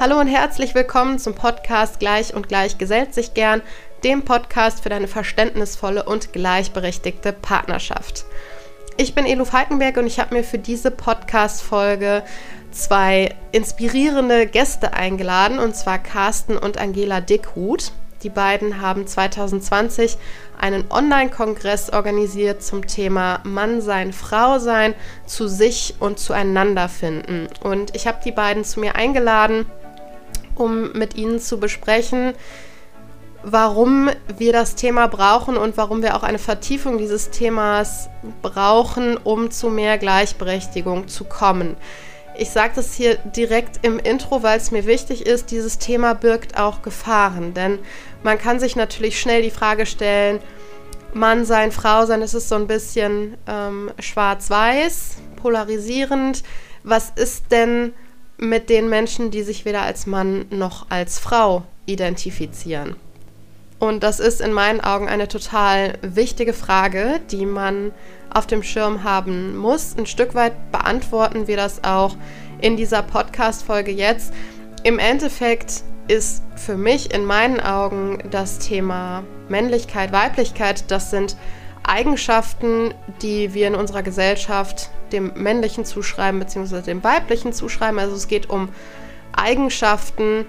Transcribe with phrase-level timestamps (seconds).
[0.00, 3.62] Hallo und herzlich willkommen zum Podcast Gleich und Gleich gesellt sich gern,
[4.04, 8.24] dem Podcast für deine verständnisvolle und gleichberechtigte Partnerschaft.
[8.96, 12.22] Ich bin Elo Falkenberg und ich habe mir für diese Podcast-Folge
[12.70, 17.90] zwei inspirierende Gäste eingeladen, und zwar Carsten und Angela Dickhut.
[18.22, 20.16] Die beiden haben 2020
[20.60, 24.94] einen Online-Kongress organisiert zum Thema Mann sein, Frau sein,
[25.26, 27.48] zu sich und zueinander finden.
[27.62, 29.66] Und ich habe die beiden zu mir eingeladen,
[30.58, 32.34] um mit ihnen zu besprechen,
[33.42, 38.08] warum wir das Thema brauchen und warum wir auch eine Vertiefung dieses Themas
[38.42, 41.76] brauchen, um zu mehr Gleichberechtigung zu kommen.
[42.36, 46.58] Ich sage das hier direkt im Intro, weil es mir wichtig ist, dieses Thema birgt
[46.58, 47.78] auch Gefahren, denn
[48.22, 50.40] man kann sich natürlich schnell die Frage stellen,
[51.14, 56.42] Mann sein, Frau sein, das ist so ein bisschen ähm, schwarz-weiß, polarisierend.
[56.84, 57.92] Was ist denn
[58.38, 62.96] mit den Menschen, die sich weder als Mann noch als Frau identifizieren?
[63.78, 67.92] Und das ist in meinen Augen eine total wichtige Frage, die man
[68.32, 69.96] auf dem Schirm haben muss.
[69.96, 72.16] Ein Stück weit beantworten wir das auch
[72.60, 74.32] in dieser Podcast-Folge jetzt.
[74.82, 81.36] Im Endeffekt ist für mich in meinen Augen das Thema Männlichkeit, Weiblichkeit, das sind
[81.88, 86.82] Eigenschaften, die wir in unserer Gesellschaft dem männlichen zuschreiben bzw.
[86.82, 87.98] dem weiblichen zuschreiben.
[87.98, 88.68] Also es geht um
[89.32, 90.46] Eigenschaften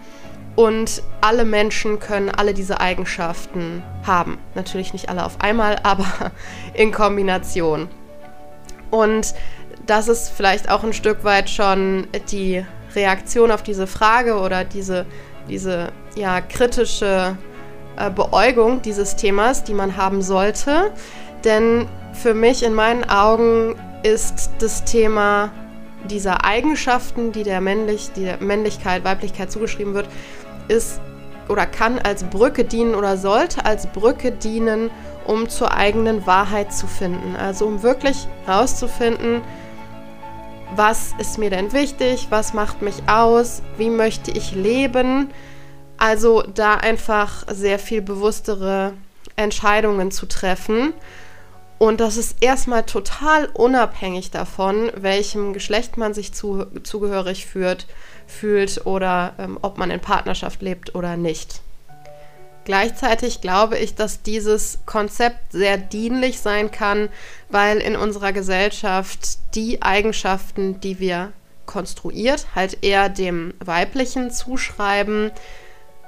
[0.56, 4.38] und alle Menschen können alle diese Eigenschaften haben.
[4.56, 6.32] Natürlich nicht alle auf einmal, aber
[6.74, 7.88] in Kombination.
[8.92, 9.34] Und
[9.86, 15.06] das ist vielleicht auch ein Stück weit schon die Reaktion auf diese Frage oder diese,
[15.48, 17.38] diese ja, kritische
[17.98, 20.92] äh, Beäugung dieses Themas, die man haben sollte.
[21.44, 25.52] Denn für mich in meinen Augen ist das Thema
[26.10, 30.08] dieser Eigenschaften, die der, Männlich, die der Männlichkeit, Weiblichkeit zugeschrieben wird,
[30.68, 31.02] ist
[31.50, 34.92] oder kann als Brücke dienen oder sollte als Brücke dienen,
[35.26, 37.36] um zur eigenen Wahrheit zu finden.
[37.36, 39.42] Also um wirklich herauszufinden,
[40.76, 45.32] was ist mir denn wichtig, was macht mich aus, wie möchte ich leben.
[45.98, 48.94] Also da einfach sehr viel bewusstere
[49.36, 50.94] Entscheidungen zu treffen.
[51.80, 57.88] Und das ist erstmal total unabhängig davon, welchem Geschlecht man sich zu, zugehörig führt,
[58.28, 61.62] fühlt oder ähm, ob man in Partnerschaft lebt oder nicht.
[62.66, 67.08] Gleichzeitig glaube ich, dass dieses Konzept sehr dienlich sein kann,
[67.48, 71.32] weil in unserer Gesellschaft die Eigenschaften, die wir
[71.66, 75.32] konstruiert, halt eher dem Weiblichen zuschreiben,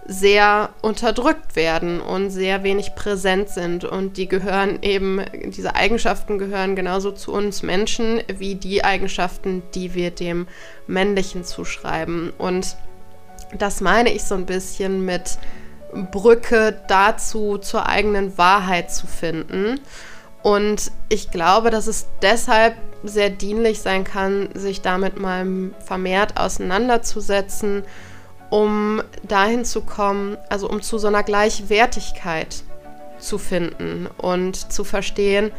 [0.06, 3.84] sehr unterdrückt werden und sehr wenig präsent sind.
[3.84, 9.94] Und die gehören eben, diese Eigenschaften gehören genauso zu uns Menschen wie die Eigenschaften, die
[9.94, 10.48] wir dem
[10.88, 12.32] Männlichen zuschreiben.
[12.38, 12.76] Und
[13.58, 15.38] das meine ich so ein bisschen mit
[16.12, 19.80] Brücke dazu, zur eigenen Wahrheit zu finden.
[20.42, 25.46] Und ich glaube, dass es deshalb sehr dienlich sein kann, sich damit mal
[25.86, 27.84] vermehrt auseinanderzusetzen
[28.52, 32.64] um dahin zu kommen, also um zu so einer Gleichwertigkeit
[33.18, 35.52] zu finden und zu verstehen,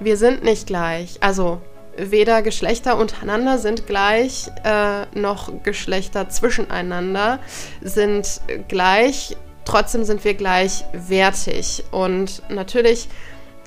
[0.00, 1.18] wir sind nicht gleich.
[1.20, 1.60] Also
[1.96, 7.38] weder Geschlechter untereinander sind gleich, äh, noch Geschlechter zwischeneinander
[7.80, 9.36] sind gleich.
[9.64, 11.84] Trotzdem sind wir gleichwertig.
[11.92, 13.08] Und natürlich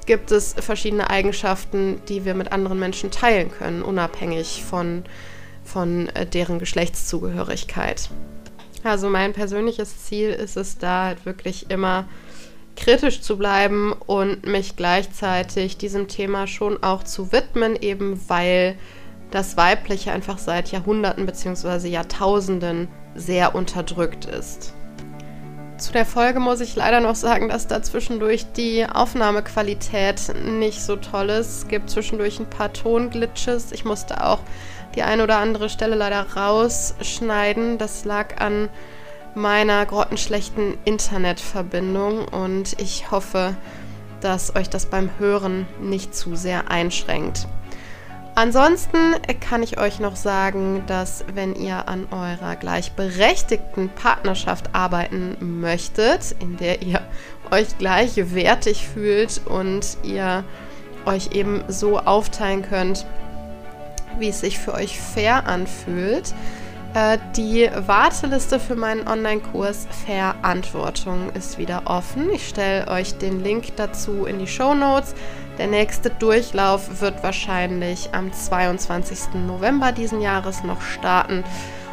[0.05, 5.05] gibt es verschiedene Eigenschaften, die wir mit anderen Menschen teilen können, unabhängig von,
[5.63, 8.09] von äh, deren Geschlechtszugehörigkeit.
[8.83, 12.05] Also mein persönliches Ziel ist es da halt wirklich immer
[12.75, 18.75] kritisch zu bleiben und mich gleichzeitig diesem Thema schon auch zu widmen, eben weil
[19.31, 21.87] das Weibliche einfach seit Jahrhunderten bzw.
[21.87, 24.73] Jahrtausenden sehr unterdrückt ist.
[25.77, 30.95] Zu der Folge muss ich leider noch sagen, dass da zwischendurch die Aufnahmequalität nicht so
[30.95, 31.57] toll ist.
[31.57, 33.71] Es gibt zwischendurch ein paar Tonglitches.
[33.71, 34.39] Ich musste auch
[34.95, 37.77] die eine oder andere Stelle leider rausschneiden.
[37.77, 38.69] Das lag an
[39.35, 43.55] meiner grottenschlechten Internetverbindung und ich hoffe,
[44.21, 47.47] dass euch das beim Hören nicht zu sehr einschränkt.
[48.35, 56.35] Ansonsten kann ich euch noch sagen, dass wenn ihr an eurer gleichberechtigten Partnerschaft arbeiten möchtet,
[56.39, 57.01] in der ihr
[57.51, 60.43] euch gleichwertig fühlt und ihr
[61.05, 63.05] euch eben so aufteilen könnt,
[64.19, 66.33] wie es sich für euch fair anfühlt.
[66.93, 72.31] Äh, die Warteliste für meinen Online-Kurs Verantwortung ist wieder offen.
[72.31, 75.15] Ich stelle euch den Link dazu in die Show Notes.
[75.57, 79.35] Der nächste Durchlauf wird wahrscheinlich am 22.
[79.47, 81.43] November diesen Jahres noch starten.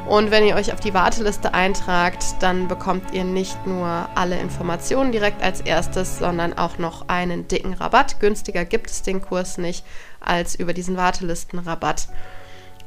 [0.08, 5.12] Und wenn ihr euch auf die Warteliste eintragt, dann bekommt ihr nicht nur alle Informationen
[5.12, 8.18] direkt als erstes, sondern auch noch einen dicken Rabatt.
[8.18, 9.84] Günstiger gibt es den Kurs nicht
[10.20, 12.08] als über diesen Wartelistenrabatt.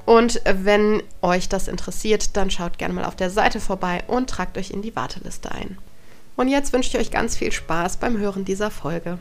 [0.05, 4.57] Und wenn euch das interessiert, dann schaut gerne mal auf der Seite vorbei und tragt
[4.57, 5.77] euch in die Warteliste ein.
[6.35, 9.17] Und jetzt wünsche ich euch ganz viel Spaß beim Hören dieser Folge.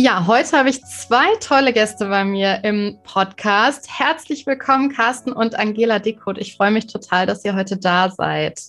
[0.00, 3.88] Ja, heute habe ich zwei tolle Gäste bei mir im Podcast.
[3.98, 6.38] Herzlich willkommen, Carsten und Angela Dickhut.
[6.38, 8.62] Ich freue mich total, dass ihr heute da seid.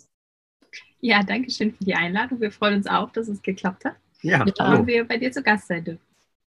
[1.01, 2.41] Ja, danke schön für die Einladung.
[2.41, 3.93] Wir freuen uns auch, dass es geklappt hat.
[4.23, 6.01] Ja, und wir bei dir zu Gast sein dürfen.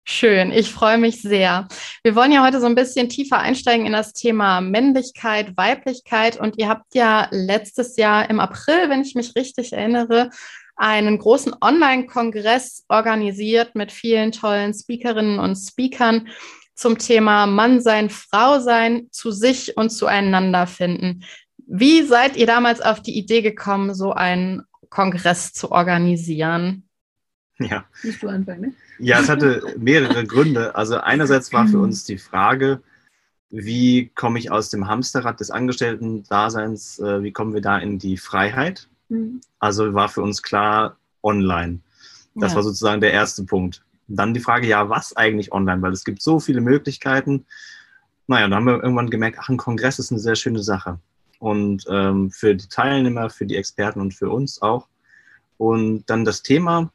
[0.04, 1.66] Schön, ich freue mich sehr.
[2.04, 6.38] Wir wollen ja heute so ein bisschen tiefer einsteigen in das Thema Männlichkeit, Weiblichkeit.
[6.38, 10.30] Und ihr habt ja letztes Jahr im April, wenn ich mich richtig erinnere,
[10.78, 16.28] einen großen Online-Kongress organisiert mit vielen tollen Speakerinnen und Speakern
[16.75, 21.25] zum Thema Mann sein, Frau sein, zu sich und zueinander finden.
[21.66, 26.88] Wie seid ihr damals auf die Idee gekommen, so einen Kongress zu organisieren?
[27.58, 27.84] Ja.
[28.04, 28.72] Musst du anfangen, ne?
[29.00, 30.76] Ja, es hatte mehrere Gründe.
[30.76, 32.82] Also einerseits war für uns die Frage,
[33.50, 38.16] wie komme ich aus dem Hamsterrad des Angestellten-Daseins, äh, wie kommen wir da in die
[38.16, 38.88] Freiheit?
[39.08, 39.40] Mhm.
[39.58, 41.81] Also war für uns klar online.
[42.34, 42.56] Das ja.
[42.56, 43.82] war sozusagen der erste Punkt.
[44.06, 45.82] dann die Frage, ja, was eigentlich online?
[45.82, 47.44] Weil es gibt so viele Möglichkeiten.
[48.26, 50.99] Naja, dann haben wir irgendwann gemerkt, ach, ein Kongress ist eine sehr schöne Sache.
[51.40, 54.88] Und ähm, für die Teilnehmer, für die Experten und für uns auch.
[55.56, 56.90] Und dann das Thema,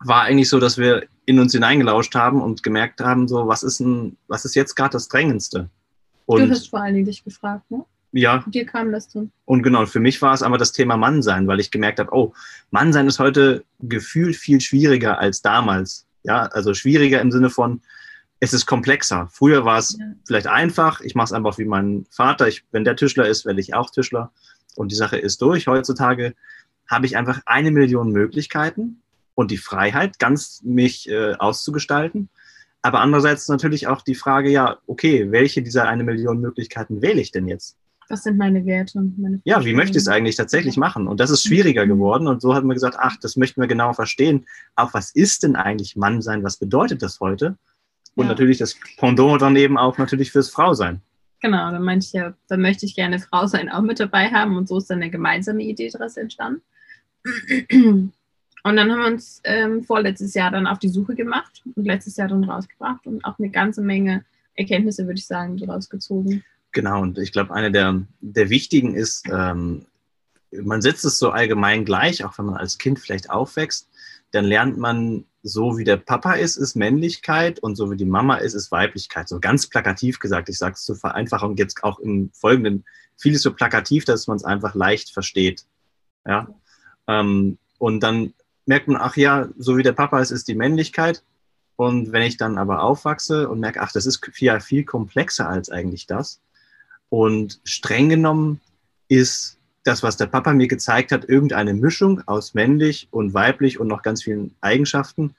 [0.00, 3.80] war eigentlich so, dass wir in uns hineingelauscht haben und gemerkt haben, so, was ist
[3.80, 5.70] denn, was ist jetzt gerade das Drängendste?
[6.26, 7.84] Und du hast vor allen Dingen dich gefragt, ne?
[8.16, 8.44] Ja.
[8.46, 9.32] Dir kam das dann.
[9.44, 12.32] Und genau, für mich war es aber das Thema Mannsein, weil ich gemerkt habe, oh,
[12.70, 16.06] Mannsein ist heute gefühlt viel schwieriger als damals.
[16.22, 17.82] Ja, also schwieriger im Sinne von,
[18.38, 19.28] es ist komplexer.
[19.32, 20.06] Früher war es ja.
[20.24, 23.60] vielleicht einfach, ich mache es einfach wie mein Vater, ich, wenn der Tischler ist, werde
[23.60, 24.30] ich auch Tischler
[24.76, 25.66] und die Sache ist durch.
[25.66, 26.34] Heutzutage
[26.88, 29.02] habe ich einfach eine Million Möglichkeiten
[29.34, 32.28] und die Freiheit, ganz mich äh, auszugestalten.
[32.80, 37.32] Aber andererseits natürlich auch die Frage, ja, okay, welche dieser eine Million Möglichkeiten wähle ich
[37.32, 37.76] denn jetzt?
[38.08, 39.00] Was sind meine Werte?
[39.16, 41.08] Meine ja, wie möchte ich es eigentlich tatsächlich machen?
[41.08, 41.90] Und das ist schwieriger mhm.
[41.90, 42.26] geworden.
[42.28, 44.46] Und so haben wir gesagt, ach, das möchten wir genau verstehen.
[44.76, 46.42] Auch was ist denn eigentlich Mannsein?
[46.42, 47.56] Was bedeutet das heute?
[48.14, 48.30] Und ja.
[48.30, 51.00] natürlich das Pendant dann eben auch natürlich fürs Frausein.
[51.40, 54.56] Genau, dann meinte ich ja, dann möchte ich gerne Frau sein auch mit dabei haben.
[54.56, 56.62] Und so ist dann eine gemeinsame Idee daraus entstanden.
[58.66, 62.16] Und dann haben wir uns ähm, vorletztes Jahr dann auf die Suche gemacht und letztes
[62.16, 64.24] Jahr dann rausgebracht und auch eine ganze Menge
[64.54, 66.42] Erkenntnisse, würde ich sagen, daraus gezogen.
[66.74, 69.86] Genau, und ich glaube, eine der, der wichtigen ist, ähm,
[70.50, 73.88] man setzt es so allgemein gleich, auch wenn man als Kind vielleicht aufwächst,
[74.32, 78.36] dann lernt man, so wie der Papa ist, ist Männlichkeit und so wie die Mama
[78.36, 79.28] ist, ist Weiblichkeit.
[79.28, 82.84] So ganz plakativ gesagt, ich sage es zur Vereinfachung jetzt auch im Folgenden,
[83.16, 85.64] vieles so plakativ, dass man es einfach leicht versteht.
[86.26, 86.48] Ja.
[87.06, 88.34] Ähm, und dann
[88.66, 91.22] merkt man, ach ja, so wie der Papa ist, ist die Männlichkeit.
[91.76, 95.70] Und wenn ich dann aber aufwachse und merke, ach, das ist viel, viel komplexer als
[95.70, 96.40] eigentlich das.
[97.14, 98.60] Und streng genommen
[99.06, 103.86] ist das, was der Papa mir gezeigt hat, irgendeine Mischung aus männlich und weiblich und
[103.86, 105.36] noch ganz vielen Eigenschaften,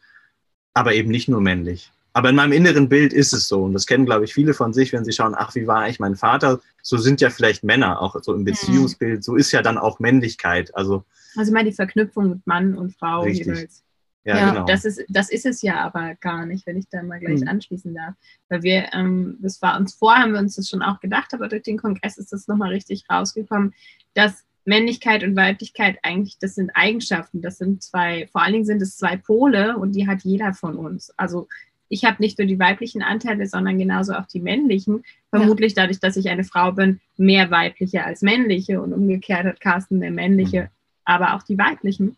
[0.73, 1.91] aber eben nicht nur männlich.
[2.13, 3.63] Aber in meinem inneren Bild ist es so.
[3.63, 5.99] Und das kennen, glaube ich, viele von sich, wenn sie schauen, ach, wie war eigentlich
[5.99, 6.61] mein Vater?
[6.81, 8.45] So sind ja vielleicht Männer auch so im mhm.
[8.45, 9.21] Beziehungsbild.
[9.21, 10.73] So ist ja dann auch Männlichkeit.
[10.77, 11.03] Also
[11.35, 13.47] also mal die Verknüpfung mit Mann und Frau Richtig.
[13.47, 13.83] jeweils.
[14.25, 14.65] Ja, ja genau.
[14.65, 17.47] das, ist, das ist es ja aber gar nicht, wenn ich da mal gleich mhm.
[17.47, 18.15] anschließen darf.
[18.49, 21.47] Weil wir, ähm, das war uns vor, haben wir uns das schon auch gedacht, aber
[21.47, 23.73] durch den Kongress ist das nochmal richtig rausgekommen,
[24.13, 28.81] dass Männlichkeit und Weiblichkeit eigentlich, das sind Eigenschaften, das sind zwei, vor allen Dingen sind
[28.81, 31.13] es zwei Pole und die hat jeder von uns.
[31.17, 31.47] Also
[31.87, 35.03] ich habe nicht nur die weiblichen Anteile, sondern genauso auch die männlichen.
[35.29, 35.83] Vermutlich ja.
[35.83, 40.09] dadurch, dass ich eine Frau bin, mehr weibliche als männliche und umgekehrt hat Carsten mehr
[40.09, 40.69] männliche mhm
[41.05, 42.17] aber auch die weiblichen.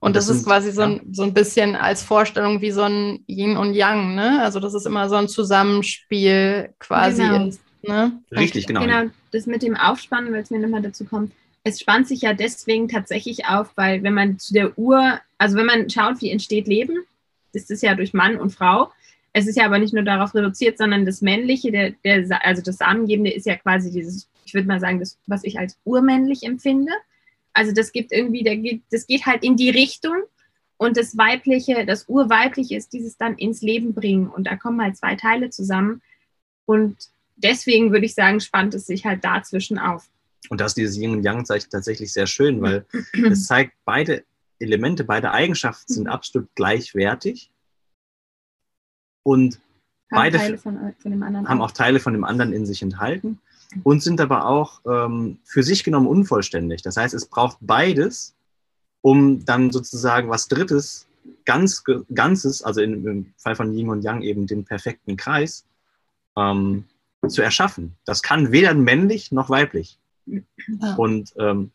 [0.00, 3.24] Und das, das ist quasi so ein, so ein bisschen als Vorstellung wie so ein
[3.26, 4.42] Yin und Yang, ne?
[4.42, 7.46] Also dass es immer so ein Zusammenspiel quasi genau.
[7.46, 7.60] ist.
[7.82, 8.12] Ne?
[8.30, 8.80] Richtig, genau.
[8.80, 11.32] Genau, das mit dem Aufspannen, weil es mir nochmal dazu kommt,
[11.64, 15.66] es spannt sich ja deswegen tatsächlich auf, weil wenn man zu der Uhr, also wenn
[15.66, 16.98] man schaut, wie entsteht Leben,
[17.54, 18.90] ist es ja durch Mann und Frau.
[19.32, 22.76] Es ist ja aber nicht nur darauf reduziert, sondern das Männliche, der, der, also das
[22.76, 26.92] Samengebende ist ja quasi dieses, ich würde mal sagen, das, was ich als urmännlich empfinde.
[27.54, 30.24] Also das gibt irgendwie, das geht halt in die Richtung
[30.76, 34.28] und das Weibliche, das Urweibliche ist dieses dann ins Leben bringen.
[34.28, 36.02] Und da kommen halt zwei Teile zusammen.
[36.66, 36.96] Und
[37.36, 40.08] deswegen würde ich sagen, spannt es sich halt dazwischen auf.
[40.50, 42.84] Und das ist dieses Yin und Yang Zeichen tatsächlich sehr schön, weil
[43.30, 44.24] es zeigt, beide
[44.58, 47.50] Elemente, beide Eigenschaften sind absolut gleichwertig.
[49.22, 49.60] Und
[50.10, 53.40] Beide Teile von, von dem anderen haben auch Teile von dem anderen in sich enthalten
[53.82, 56.82] und sind aber auch ähm, für sich genommen unvollständig.
[56.82, 58.34] Das heißt, es braucht beides,
[59.00, 61.06] um dann sozusagen was Drittes,
[61.44, 61.82] ganz,
[62.14, 65.64] Ganzes, also in, im Fall von Yin und Yang eben den perfekten Kreis,
[66.36, 66.84] ähm,
[67.28, 67.96] zu erschaffen.
[68.04, 69.98] Das kann weder männlich noch weiblich.
[70.26, 70.42] Ja.
[70.96, 71.70] Und ähm,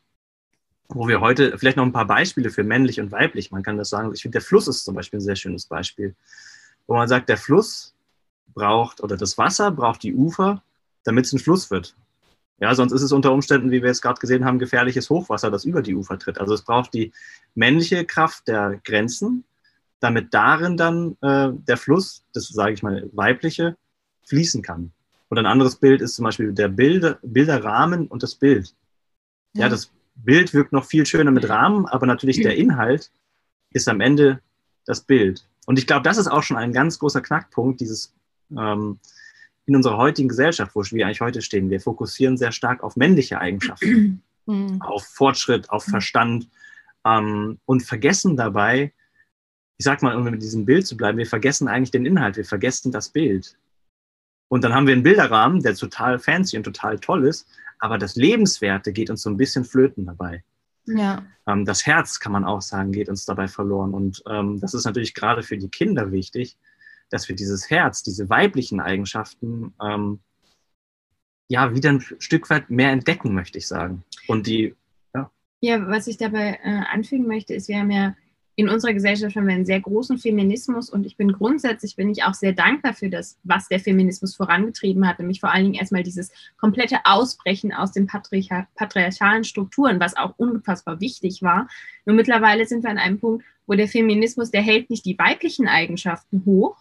[0.89, 3.89] wo wir heute vielleicht noch ein paar Beispiele für männlich und weiblich, man kann das
[3.89, 6.15] sagen, ich finde, der Fluss ist zum Beispiel ein sehr schönes Beispiel,
[6.87, 7.93] wo man sagt, der Fluss
[8.53, 10.63] braucht oder das Wasser braucht die Ufer,
[11.03, 11.95] damit es ein Fluss wird.
[12.59, 15.63] Ja, sonst ist es unter Umständen, wie wir es gerade gesehen haben, gefährliches Hochwasser, das
[15.63, 16.39] über die Ufer tritt.
[16.39, 17.13] Also es braucht die
[17.55, 19.45] männliche Kraft der Grenzen,
[20.01, 23.77] damit darin dann äh, der Fluss, das sage ich mal weibliche,
[24.25, 24.91] fließen kann.
[25.29, 28.75] Und ein anderes Bild ist zum Beispiel der Bilder, Bilderrahmen und das Bild.
[29.53, 29.63] Ja.
[29.63, 33.11] ja, das Bild wirkt noch viel schöner mit Rahmen, aber natürlich der Inhalt
[33.71, 34.41] ist am Ende
[34.85, 35.45] das Bild.
[35.65, 38.13] Und ich glaube, das ist auch schon ein ganz großer Knackpunkt, dieses
[38.57, 38.99] ähm,
[39.69, 41.69] in unserer heutigen Gesellschaft, wo wir eigentlich heute stehen.
[41.69, 44.81] Wir fokussieren sehr stark auf männliche Eigenschaften, mhm.
[44.81, 46.49] auf Fortschritt, auf Verstand
[47.05, 48.91] ähm, und vergessen dabei,
[49.77, 52.45] ich sag mal, um mit diesem Bild zu bleiben, wir vergessen eigentlich den Inhalt, wir
[52.45, 53.57] vergessen das Bild.
[54.49, 57.47] Und dann haben wir einen Bilderrahmen, der total fancy und total toll ist,
[57.77, 60.43] aber das Lebenswerte geht uns so ein bisschen flöten dabei.
[60.87, 61.23] Ja.
[61.45, 63.93] Ähm, das Herz, kann man auch sagen, geht uns dabei verloren.
[63.93, 66.57] Und ähm, das ist natürlich gerade für die Kinder wichtig,
[67.09, 70.19] dass wir dieses Herz, diese weiblichen Eigenschaften, ähm,
[71.47, 74.03] ja, wieder ein Stück weit mehr entdecken, möchte ich sagen.
[74.27, 74.75] Und die,
[75.15, 75.31] ja.
[75.61, 78.15] Ja, was ich dabei äh, anfügen möchte, ist, wir haben ja
[78.59, 82.33] in unserer Gesellschaft wir einen sehr großen Feminismus und ich bin grundsätzlich, bin ich auch
[82.33, 86.29] sehr dankbar für das, was der Feminismus vorangetrieben hat, nämlich vor allen Dingen erstmal dieses
[86.57, 91.69] komplette Ausbrechen aus den patriarch patriarchalen Strukturen, was auch unfassbar wichtig war.
[92.05, 95.69] Nur mittlerweile sind wir an einem Punkt, wo der Feminismus, der hält nicht die weiblichen
[95.69, 96.75] Eigenschaften hoch,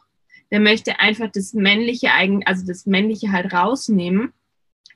[0.51, 4.33] der möchte einfach das männliche Eigen, also das männliche halt rausnehmen,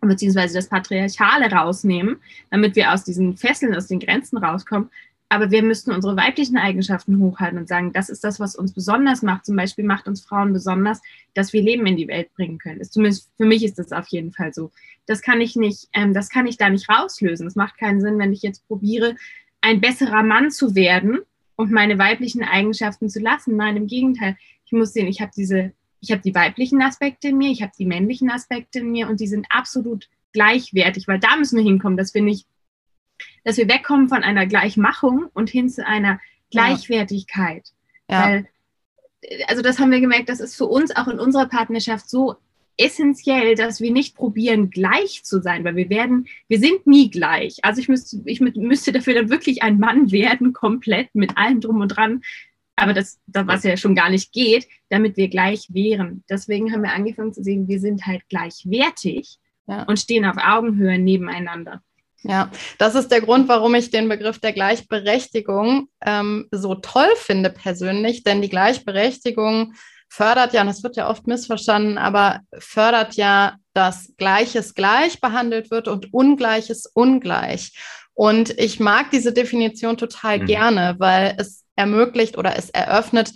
[0.01, 2.17] beziehungsweise das Patriarchale rausnehmen,
[2.51, 4.91] damit wir aus diesen Fesseln, aus den Grenzen rauskommen.
[5.29, 9.23] Aber wir müssten unsere weiblichen Eigenschaften hochhalten und sagen, das ist das, was uns besonders
[9.23, 9.47] macht.
[9.47, 11.01] Zum Beispiel macht uns Frauen besonders,
[11.33, 12.81] dass wir Leben in die Welt bringen können.
[12.81, 14.71] Ist zumindest für mich ist das auf jeden Fall so.
[15.07, 17.47] Das kann ich nicht, ähm, das kann ich da nicht rauslösen.
[17.47, 19.17] Es macht keinen Sinn, wenn ich jetzt probiere,
[19.63, 21.21] ein besserer Mann zu werden
[21.57, 23.57] und meine weiblichen Eigenschaften zu lassen.
[23.57, 24.37] Nein, im Gegenteil
[24.73, 27.73] ich muss sehen, ich habe diese, ich habe die weiblichen Aspekte in mir, ich habe
[27.79, 31.99] die männlichen Aspekte in mir und die sind absolut gleichwertig, weil da müssen wir hinkommen,
[31.99, 32.47] dass wir nicht,
[33.45, 37.69] dass wir wegkommen von einer Gleichmachung und hin zu einer Gleichwertigkeit.
[38.09, 38.25] Ja.
[38.25, 38.49] Weil,
[39.47, 42.37] also das haben wir gemerkt, das ist für uns auch in unserer Partnerschaft so
[42.79, 47.59] essentiell, dass wir nicht probieren, gleich zu sein, weil wir werden, wir sind nie gleich.
[47.63, 51.83] Also ich müsste, ich müsste dafür dann wirklich ein Mann werden, komplett mit allem drum
[51.83, 52.23] und dran,
[52.77, 56.25] aber das, das, was ja schon gar nicht geht, damit wir gleich wären.
[56.29, 59.83] Deswegen haben wir angefangen zu sehen, wir sind halt gleichwertig ja.
[59.85, 61.83] und stehen auf Augenhöhe nebeneinander.
[62.25, 67.51] Ja, das ist der Grund, warum ich den Begriff der Gleichberechtigung ähm, so toll finde
[67.51, 69.75] persönlich, denn die Gleichberechtigung
[70.09, 75.71] fördert ja, und das wird ja oft missverstanden, aber fördert ja, dass Gleiches gleich behandelt
[75.71, 77.73] wird und Ungleiches ungleich.
[78.15, 80.47] Und ich mag diese Definition total mhm.
[80.47, 83.33] gerne, weil es ermöglicht oder es eröffnet,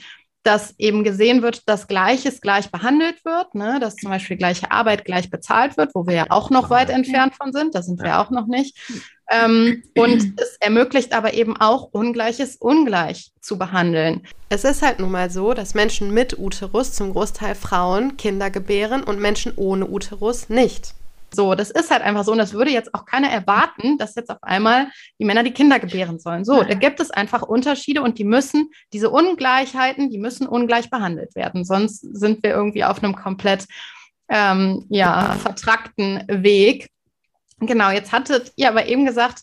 [0.47, 3.79] dass eben gesehen wird, dass Gleiches gleich behandelt wird, ne?
[3.81, 7.35] dass zum Beispiel gleiche Arbeit gleich bezahlt wird, wo wir ja auch noch weit entfernt
[7.35, 8.79] von sind, da sind wir auch noch nicht.
[9.29, 14.23] Ähm, und es ermöglicht aber eben auch Ungleiches ungleich zu behandeln.
[14.49, 19.03] Es ist halt nun mal so, dass Menschen mit Uterus, zum Großteil Frauen, Kinder gebären
[19.03, 20.95] und Menschen ohne Uterus nicht.
[21.35, 22.33] So, das ist halt einfach so.
[22.33, 25.79] Und das würde jetzt auch keiner erwarten, dass jetzt auf einmal die Männer die Kinder
[25.79, 26.45] gebären sollen.
[26.45, 31.35] So, da gibt es einfach Unterschiede und die müssen, diese Ungleichheiten, die müssen ungleich behandelt
[31.35, 31.65] werden.
[31.65, 33.67] Sonst sind wir irgendwie auf einem komplett
[34.29, 36.89] ähm, ja, vertrackten Weg.
[37.61, 39.43] Genau, jetzt hattet ihr aber eben gesagt,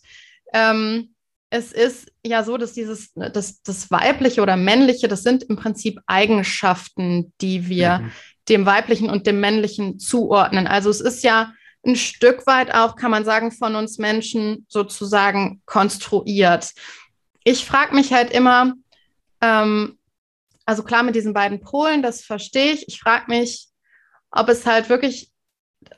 [0.53, 1.13] ähm,
[1.49, 5.99] es ist ja so, dass dieses, das, das weibliche oder männliche, das sind im Prinzip
[6.07, 8.11] Eigenschaften, die wir mhm.
[8.49, 10.65] dem weiblichen und dem männlichen zuordnen.
[10.65, 11.53] Also es ist ja
[11.85, 16.71] ein Stück weit auch, kann man sagen, von uns Menschen sozusagen konstruiert.
[17.43, 18.73] Ich frage mich halt immer,
[19.41, 19.97] ähm,
[20.65, 22.87] also klar mit diesen beiden Polen, das verstehe ich.
[22.87, 23.67] Ich frage mich,
[24.31, 25.29] ob es halt wirklich,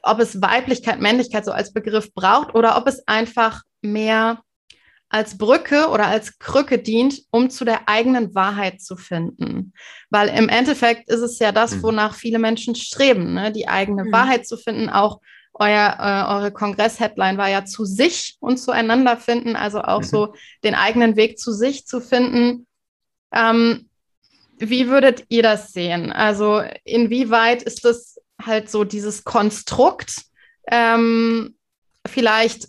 [0.02, 4.42] ob es Weiblichkeit, Männlichkeit so als Begriff braucht oder ob es einfach mehr
[5.10, 9.74] als Brücke oder als Krücke dient, um zu der eigenen Wahrheit zu finden.
[10.10, 11.84] Weil im Endeffekt ist es ja das, mhm.
[11.84, 13.52] wonach viele Menschen streben, ne?
[13.52, 14.12] die eigene mhm.
[14.12, 15.22] Wahrheit zu finden, auch
[15.58, 20.06] euer, äh, eure Kongress-Headline war ja zu sich und zueinander finden, also auch mhm.
[20.06, 22.68] so den eigenen Weg zu sich zu finden.
[23.32, 23.90] Ähm,
[24.58, 26.12] wie würdet ihr das sehen?
[26.12, 30.24] Also inwieweit ist das halt so dieses Konstrukt
[30.68, 31.56] ähm,
[32.06, 32.68] vielleicht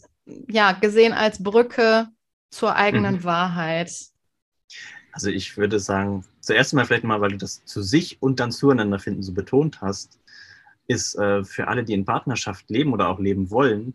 [0.49, 2.09] ja gesehen als Brücke
[2.51, 3.25] zur eigenen mhm.
[3.25, 3.93] Wahrheit?
[5.13, 8.53] Also ich würde sagen, zuerst mal vielleicht mal, weil du das zu sich und dann
[8.53, 10.19] zueinander finden so betont hast,
[10.87, 13.95] ist äh, für alle, die in Partnerschaft leben oder auch leben wollen,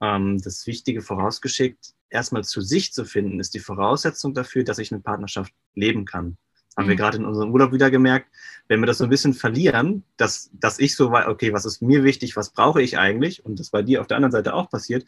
[0.00, 4.92] ähm, das Wichtige vorausgeschickt, erstmal zu sich zu finden, ist die Voraussetzung dafür, dass ich
[4.92, 6.36] eine Partnerschaft leben kann.
[6.76, 6.90] Haben mhm.
[6.90, 8.28] wir gerade in unserem Urlaub wieder gemerkt,
[8.68, 11.82] wenn wir das so ein bisschen verlieren, dass, dass ich so weiß, okay, was ist
[11.82, 14.70] mir wichtig, was brauche ich eigentlich, und das bei dir auf der anderen Seite auch
[14.70, 15.04] passiert,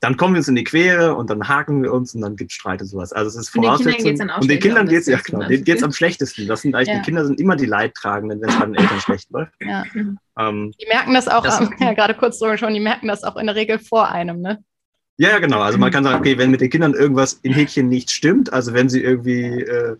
[0.00, 2.50] dann kommen wir uns in die Quere und dann haken wir uns und dann gibt
[2.50, 3.12] es Streit und sowas.
[3.12, 4.30] Also es ist Voraussetzung.
[4.40, 6.46] Und den Kindern geht es ja genau, denen geht es am schlechtesten.
[6.46, 6.96] Das sind eigentlich, ja.
[6.96, 9.52] die Kinder sind immer die Leidtragenden, wenn es bei den Eltern schlecht läuft.
[9.60, 9.84] Ja.
[10.38, 13.36] Ähm, die merken das auch, das, ja, gerade kurz so schon, die merken das auch
[13.36, 14.62] in der Regel vor einem, ne?
[15.18, 15.60] Ja, ja, genau.
[15.60, 18.74] Also man kann sagen, okay, wenn mit den Kindern irgendwas in Häkchen nicht stimmt, also
[18.74, 19.96] wenn sie irgendwie äh,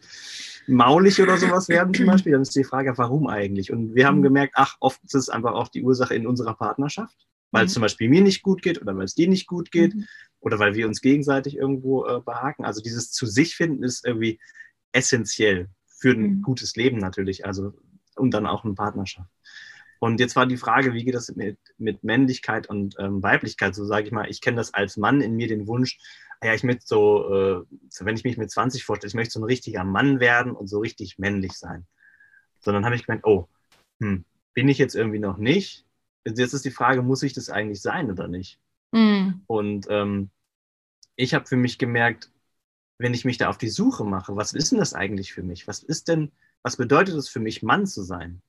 [0.67, 3.73] maulig oder sowas werden zum Beispiel, dann ist die Frage, warum eigentlich?
[3.73, 4.25] Und wir haben mhm.
[4.25, 7.17] gemerkt, ach, oft ist es einfach auch die Ursache in unserer Partnerschaft
[7.57, 7.67] weil mhm.
[7.69, 10.07] es zum Beispiel mir nicht gut geht oder weil es dir nicht gut geht mhm.
[10.41, 12.65] oder weil wir uns gegenseitig irgendwo äh, behaken.
[12.65, 14.39] Also dieses zu sich finden ist irgendwie
[14.93, 16.43] essentiell für ein mhm.
[16.43, 17.73] gutes Leben natürlich, also
[18.17, 19.31] und dann auch eine Partnerschaft.
[19.99, 23.75] Und jetzt war die Frage, wie geht das mit, mit Männlichkeit und ähm, Weiblichkeit?
[23.75, 25.99] So sage ich mal, ich kenne das als Mann in mir den Wunsch,
[26.45, 29.41] ja, ich möchte so, äh, so, wenn ich mich mit 20 vorstelle, ich möchte so
[29.41, 31.87] ein richtiger Mann werden und so richtig männlich sein.
[32.61, 33.49] Sondern habe ich gemeint, oh,
[34.01, 35.86] hm, bin ich jetzt irgendwie noch nicht,
[36.27, 38.59] jetzt ist die Frage, muss ich das eigentlich sein oder nicht?
[38.93, 39.43] Mhm.
[39.47, 40.31] Und ähm,
[41.17, 42.31] ich habe für mich gemerkt,
[42.99, 45.69] wenn ich mich da auf die Suche mache, was ist denn das eigentlich für mich?
[45.69, 48.41] Was ist denn, was bedeutet es für mich, Mann zu sein?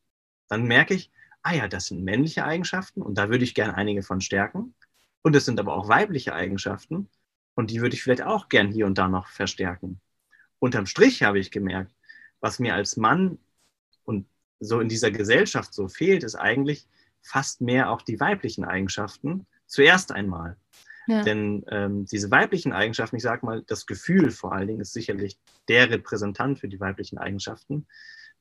[0.48, 1.12] Dann merke ich,
[1.44, 4.74] ah ja, das sind männliche Eigenschaften und da würde ich gerne einige von stärken.
[5.22, 7.10] Und es sind aber auch weibliche Eigenschaften
[7.56, 10.00] und die würde ich vielleicht auch gern hier und da noch verstärken.
[10.60, 11.94] Unterm Strich habe ich gemerkt,
[12.40, 13.38] was mir als Mann
[14.04, 14.26] und
[14.60, 16.88] so in dieser Gesellschaft so fehlt, ist eigentlich,
[17.28, 20.58] fast mehr auch die weiblichen Eigenschaften zuerst einmal.
[21.08, 21.24] Ja.
[21.24, 25.40] Denn ähm, diese weiblichen Eigenschaften, ich sage mal, das Gefühl vor allen Dingen ist sicherlich
[25.70, 27.88] der Repräsentant für die weiblichen Eigenschaften.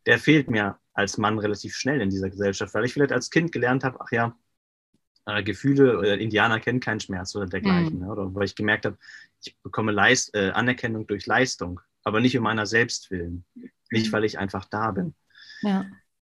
[0.04, 3.52] Der fehlt mir als Mann relativ schnell in dieser Gesellschaft, weil ich vielleicht als Kind
[3.52, 4.37] gelernt habe, ach ja,
[5.26, 8.00] äh, Gefühle oder Indianer kennen keinen Schmerz oder dergleichen.
[8.00, 8.08] Mhm.
[8.08, 8.98] Oder weil ich gemerkt habe,
[9.44, 13.44] ich bekomme Leist, äh, Anerkennung durch Leistung, aber nicht um meiner selbst willen.
[13.90, 14.12] Nicht, mhm.
[14.12, 15.14] weil ich einfach da bin.
[15.62, 15.87] Ja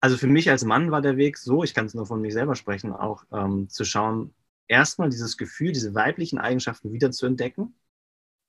[0.06, 2.30] also für mich als Mann war der Weg so, ich kann es nur von mir
[2.30, 4.32] selber sprechen, auch ähm, zu schauen,
[4.68, 7.74] erstmal dieses Gefühl, diese weiblichen Eigenschaften wieder zu entdecken,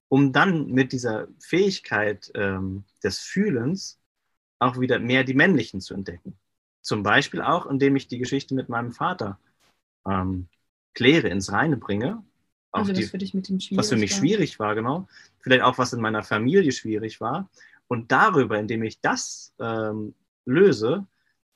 [0.07, 3.99] um dann mit dieser Fähigkeit ähm, des Fühlens
[4.59, 6.37] auch wieder mehr die männlichen zu entdecken.
[6.81, 9.39] Zum Beispiel auch, indem ich die Geschichte mit meinem Vater
[10.07, 10.49] ähm,
[10.93, 12.23] kläre, ins Reine bringe.
[12.71, 14.19] Also die, was für dich mit dem schwierig Was für mich war.
[14.19, 15.07] schwierig war, genau.
[15.39, 17.49] Vielleicht auch, was in meiner Familie schwierig war.
[17.87, 20.13] Und darüber, indem ich das ähm,
[20.45, 21.07] löse,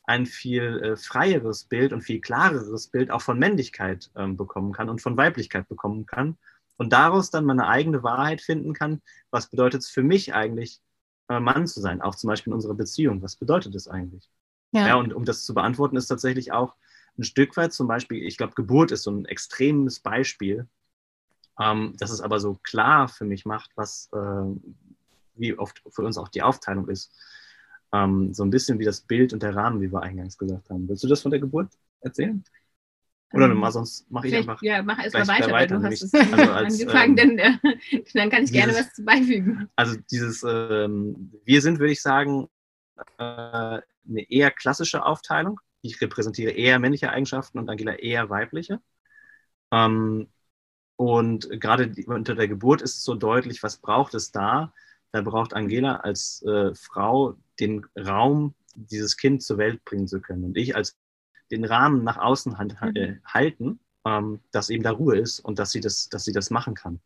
[0.03, 4.89] ein viel äh, freieres Bild und viel klareres Bild auch von Männlichkeit ähm, bekommen kann
[4.89, 6.37] und von Weiblichkeit bekommen kann
[6.77, 10.81] und daraus dann meine eigene Wahrheit finden kann, was bedeutet es für mich eigentlich,
[11.29, 14.29] äh, Mann zu sein, auch zum Beispiel in unserer Beziehung, was bedeutet es eigentlich?
[14.71, 14.87] Ja.
[14.87, 16.75] ja, und um das zu beantworten, ist tatsächlich auch
[17.17, 20.67] ein Stück weit zum Beispiel, ich glaube, Geburt ist so ein extremes Beispiel,
[21.59, 24.71] ähm, dass es aber so klar für mich macht, was, äh,
[25.35, 27.13] wie oft für uns auch die Aufteilung ist.
[27.93, 30.87] Ähm, so ein bisschen wie das Bild und der Rahmen, wie wir eingangs gesagt haben.
[30.87, 32.43] Willst du das von der Geburt erzählen?
[33.33, 34.61] Oder ähm, mal, sonst mache ich einfach.
[34.61, 38.03] Ja, mach erst mal weiter, weiter, du hast es also als, angefangen, ähm, denn, äh,
[38.13, 39.69] dann kann ich dieses, gerne was beifügen.
[39.75, 42.47] Also dieses ähm, Wir sind, würde ich sagen,
[43.17, 45.59] äh, eine eher klassische Aufteilung.
[45.81, 48.79] Ich repräsentiere eher männliche Eigenschaften und Angela eher weibliche.
[49.71, 50.27] Ähm,
[50.97, 54.73] und gerade unter der Geburt ist so deutlich, was braucht es da?
[55.11, 60.45] Da braucht Angela als äh, Frau den Raum, dieses Kind zur Welt bringen zu können.
[60.45, 60.97] Und ich als
[61.51, 62.55] den Rahmen nach außen
[62.95, 66.49] äh, halten, ähm, dass eben da Ruhe ist und dass sie das, dass sie das
[66.49, 67.01] machen kann.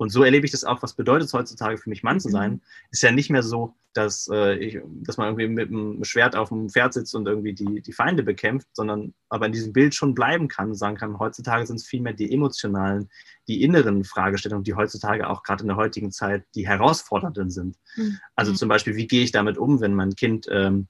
[0.00, 2.52] Und so erlebe ich das auch, was bedeutet es heutzutage für mich, Mann zu sein.
[2.52, 2.60] Mhm.
[2.90, 6.48] Ist ja nicht mehr so, dass, äh, ich, dass man irgendwie mit einem Schwert auf
[6.48, 10.14] dem Pferd sitzt und irgendwie die, die Feinde bekämpft, sondern aber in diesem Bild schon
[10.14, 13.10] bleiben kann und sagen kann, heutzutage sind es vielmehr die emotionalen,
[13.46, 17.76] die inneren Fragestellungen, die heutzutage auch gerade in der heutigen Zeit die herausfordernden sind.
[17.96, 18.18] Mhm.
[18.36, 20.88] Also zum Beispiel, wie gehe ich damit um, wenn mein Kind ähm,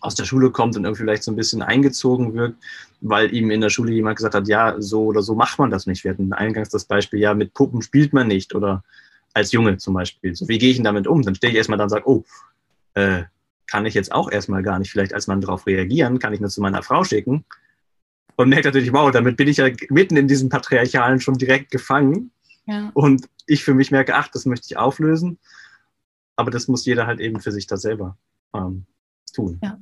[0.00, 2.62] aus der Schule kommt und irgendwie vielleicht so ein bisschen eingezogen wirkt,
[3.00, 5.86] weil ihm in der Schule jemand gesagt hat, ja, so oder so macht man das
[5.86, 6.04] nicht.
[6.04, 8.84] Wir hatten eingangs das Beispiel, ja, mit Puppen spielt man nicht oder
[9.34, 10.34] als Junge zum Beispiel.
[10.34, 11.22] So, wie gehe ich denn damit um?
[11.22, 12.24] Dann stehe ich erstmal da und sage, oh,
[12.94, 13.24] äh,
[13.66, 16.50] kann ich jetzt auch erstmal gar nicht vielleicht als Mann darauf reagieren, kann ich nur
[16.50, 17.44] zu meiner Frau schicken
[18.36, 22.30] und merke natürlich, wow, damit bin ich ja mitten in diesem Patriarchalen schon direkt gefangen.
[22.66, 22.90] Ja.
[22.94, 25.38] Und ich für mich merke, ach, das möchte ich auflösen.
[26.36, 28.18] Aber das muss jeder halt eben für sich da selber
[28.54, 28.84] ähm,
[29.32, 29.58] tun.
[29.62, 29.78] Ja.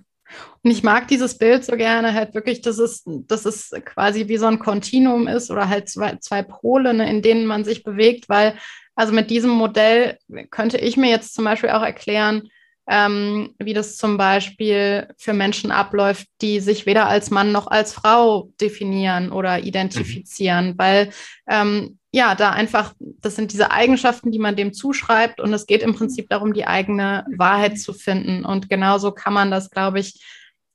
[0.63, 4.39] Und ich mag dieses Bild so gerne, halt wirklich, dass es, dass es quasi wie
[4.39, 8.29] so ein Kontinuum ist oder halt zwei, zwei Pole, ne, in denen man sich bewegt,
[8.29, 8.57] weil
[8.95, 10.19] also mit diesem Modell
[10.51, 12.49] könnte ich mir jetzt zum Beispiel auch erklären,
[12.87, 17.95] ähm, wie das zum Beispiel für Menschen abläuft, die sich weder als Mann noch als
[17.95, 20.79] Frau definieren oder identifizieren, mhm.
[20.79, 21.11] weil
[21.49, 25.83] ähm, ja, da einfach, das sind diese Eigenschaften, die man dem zuschreibt und es geht
[25.83, 28.45] im Prinzip darum, die eigene Wahrheit zu finden.
[28.45, 30.23] Und genauso kann man das, glaube ich,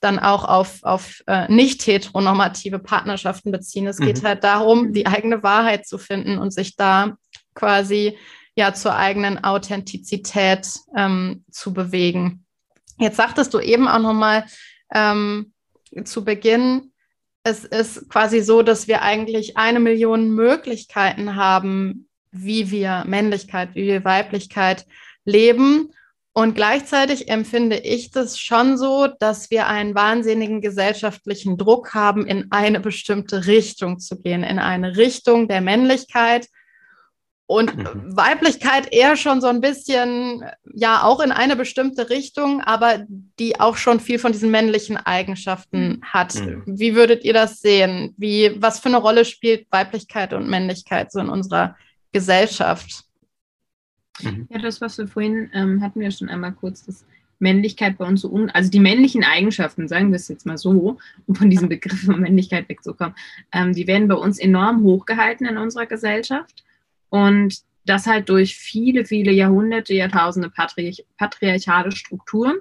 [0.02, 3.88] dann auch auf, auf äh, nicht heteronormative Partnerschaften beziehen.
[3.88, 4.28] Es geht mhm.
[4.28, 7.16] halt darum, die eigene Wahrheit zu finden und sich da
[7.54, 8.18] quasi
[8.56, 12.46] ja zur eigenen Authentizität ähm, zu bewegen.
[12.98, 14.46] Jetzt sagtest du eben auch nochmal
[14.94, 15.54] ähm,
[16.04, 16.92] zu Beginn,
[17.44, 23.88] es ist quasi so, dass wir eigentlich eine Million Möglichkeiten haben, wie wir Männlichkeit, wie
[23.88, 24.86] wir Weiblichkeit
[25.26, 25.92] leben.
[26.34, 32.52] Und gleichzeitig empfinde ich das schon so, dass wir einen wahnsinnigen gesellschaftlichen Druck haben, in
[32.52, 36.48] eine bestimmte Richtung zu gehen, in eine Richtung der Männlichkeit,
[37.50, 38.16] und mhm.
[38.16, 43.08] Weiblichkeit eher schon so ein bisschen, ja, auch in eine bestimmte Richtung, aber
[43.40, 46.04] die auch schon viel von diesen männlichen Eigenschaften mhm.
[46.04, 46.36] hat.
[46.36, 46.62] Mhm.
[46.68, 48.14] Wie würdet ihr das sehen?
[48.18, 51.76] Wie, was für eine Rolle spielt Weiblichkeit und Männlichkeit so in unserer
[52.12, 53.06] Gesellschaft?
[54.22, 54.48] Mhm.
[54.52, 57.04] Ja, das, was wir vorhin ähm, hatten wir schon einmal kurz, dass
[57.40, 61.00] Männlichkeit bei uns so un, also die männlichen Eigenschaften, sagen wir es jetzt mal so,
[61.26, 63.16] um von diesem Begriff von Männlichkeit wegzukommen,
[63.52, 66.64] ähm, die werden bei uns enorm hochgehalten in unserer Gesellschaft.
[67.10, 72.58] Und das halt durch viele, viele Jahrhunderte, Jahrtausende patriarch patriarchale Strukturen.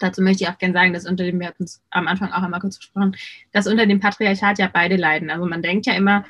[0.00, 2.42] Dazu möchte ich auch gerne sagen, dass unter dem, wir hatten es am Anfang auch
[2.42, 3.16] einmal kurz gesprochen,
[3.52, 5.30] dass unter dem Patriarchat ja beide leiden.
[5.30, 6.24] Also man denkt ja immer,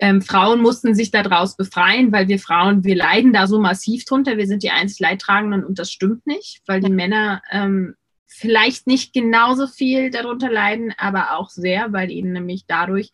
[0.00, 4.36] ähm, Frauen mussten sich daraus befreien, weil wir Frauen, wir leiden da so massiv drunter,
[4.36, 7.94] wir sind die einzig Leidtragenden und das stimmt nicht, weil die Männer ähm,
[8.26, 13.10] vielleicht nicht genauso viel darunter leiden, aber auch sehr, weil ihnen nämlich dadurch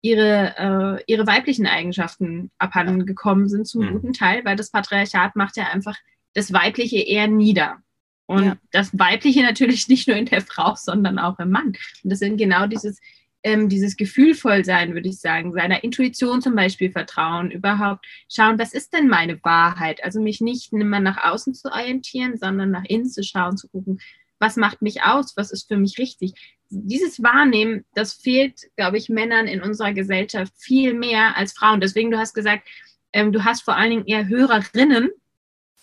[0.00, 3.92] ihre, äh, ihre weiblichen Eigenschaften abhanden gekommen sind zum mhm.
[3.92, 5.96] guten Teil, weil das Patriarchat macht ja einfach
[6.34, 7.78] das Weibliche eher nieder.
[8.26, 8.56] Und ja.
[8.70, 11.68] das Weibliche natürlich nicht nur in der Frau, sondern auch im Mann.
[12.02, 13.00] Und das sind genau dieses,
[13.42, 18.92] ähm, dieses Gefühlvollsein, würde ich sagen, seiner Intuition zum Beispiel vertrauen, überhaupt schauen, was ist
[18.92, 20.04] denn meine Wahrheit?
[20.04, 24.00] Also mich nicht immer nach außen zu orientieren, sondern nach innen zu schauen, zu gucken,
[24.38, 26.34] was macht mich aus, was ist für mich richtig.
[26.70, 31.80] Dieses Wahrnehmen, das fehlt, glaube ich, Männern in unserer Gesellschaft viel mehr als Frauen.
[31.80, 32.66] Deswegen, du hast gesagt,
[33.12, 35.10] ähm, du hast vor allen Dingen eher Hörerinnen,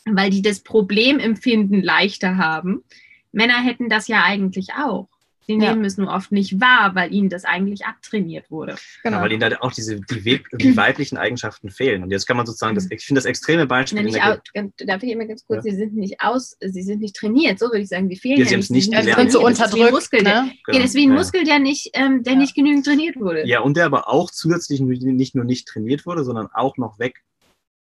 [0.05, 2.83] weil die das Problemempfinden leichter haben.
[3.31, 5.09] Männer hätten das ja eigentlich auch.
[5.47, 5.71] Sie ja.
[5.71, 8.75] nehmen es nur oft nicht wahr, weil ihnen das eigentlich abtrainiert wurde.
[9.03, 9.17] Genau.
[9.17, 12.03] Ja, weil ihnen da auch diese, die, die, weiblichen Eigenschaften fehlen.
[12.03, 14.03] Und jetzt kann man sozusagen, das, ich finde das extreme Beispiel.
[14.03, 14.37] Nein, auch,
[14.77, 15.71] darf ich immer ganz kurz, ja.
[15.71, 18.45] sie sind nicht aus, sie sind nicht trainiert, so würde ich sagen, die fehlen ja,
[18.45, 18.71] sie nicht.
[18.71, 19.91] nicht sie sind so unterdrückt.
[19.91, 20.23] Muskel, ne?
[20.23, 20.77] der, genau.
[20.77, 23.45] Ja, das ist wie ein Muskel, der nicht, ähm, der nicht genügend trainiert wurde.
[23.45, 27.23] Ja, und der aber auch zusätzlich nicht nur nicht trainiert wurde, sondern auch noch weg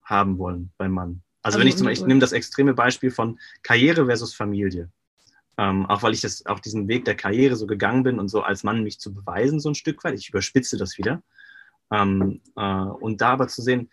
[0.02, 1.22] haben wollen beim Mann.
[1.42, 4.90] Also, also wenn ich zum Beispiel, ich nehme das extreme Beispiel von Karriere versus Familie.
[5.62, 8.42] Ähm, auch weil ich das auch diesen Weg der Karriere so gegangen bin und so
[8.42, 10.18] als Mann mich zu beweisen, so ein Stück weit.
[10.18, 11.22] Ich überspitze das wieder.
[11.92, 13.88] Ähm, äh, und da aber zu sehen,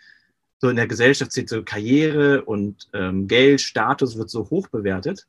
[0.58, 5.28] so in der Gesellschaft sieht so Karriere und ähm, Geld, Status wird so hoch bewertet.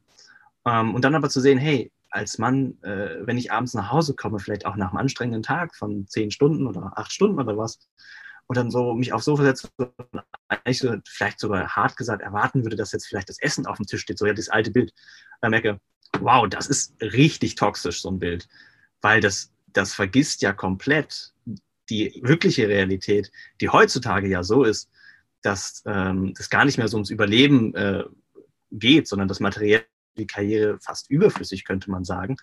[0.65, 4.15] Ähm, und dann aber zu sehen, hey, als Mann, äh, wenn ich abends nach Hause
[4.15, 7.79] komme, vielleicht auch nach einem anstrengenden Tag von zehn Stunden oder acht Stunden oder was,
[8.47, 9.69] und dann so mich aufs Sofa setze
[10.49, 13.87] eigentlich so, vielleicht sogar hart gesagt erwarten würde, dass jetzt vielleicht das Essen auf dem
[13.87, 14.93] Tisch steht, so ja, das alte Bild,
[15.41, 15.79] da merke,
[16.19, 18.49] wow, das ist richtig toxisch, so ein Bild,
[19.01, 21.33] weil das, das vergisst ja komplett
[21.89, 24.91] die wirkliche Realität, die heutzutage ja so ist,
[25.43, 28.05] dass ähm, das gar nicht mehr so ums Überleben äh,
[28.71, 29.85] geht, sondern das materielle
[30.17, 32.37] die Karriere fast überflüssig, könnte man sagen.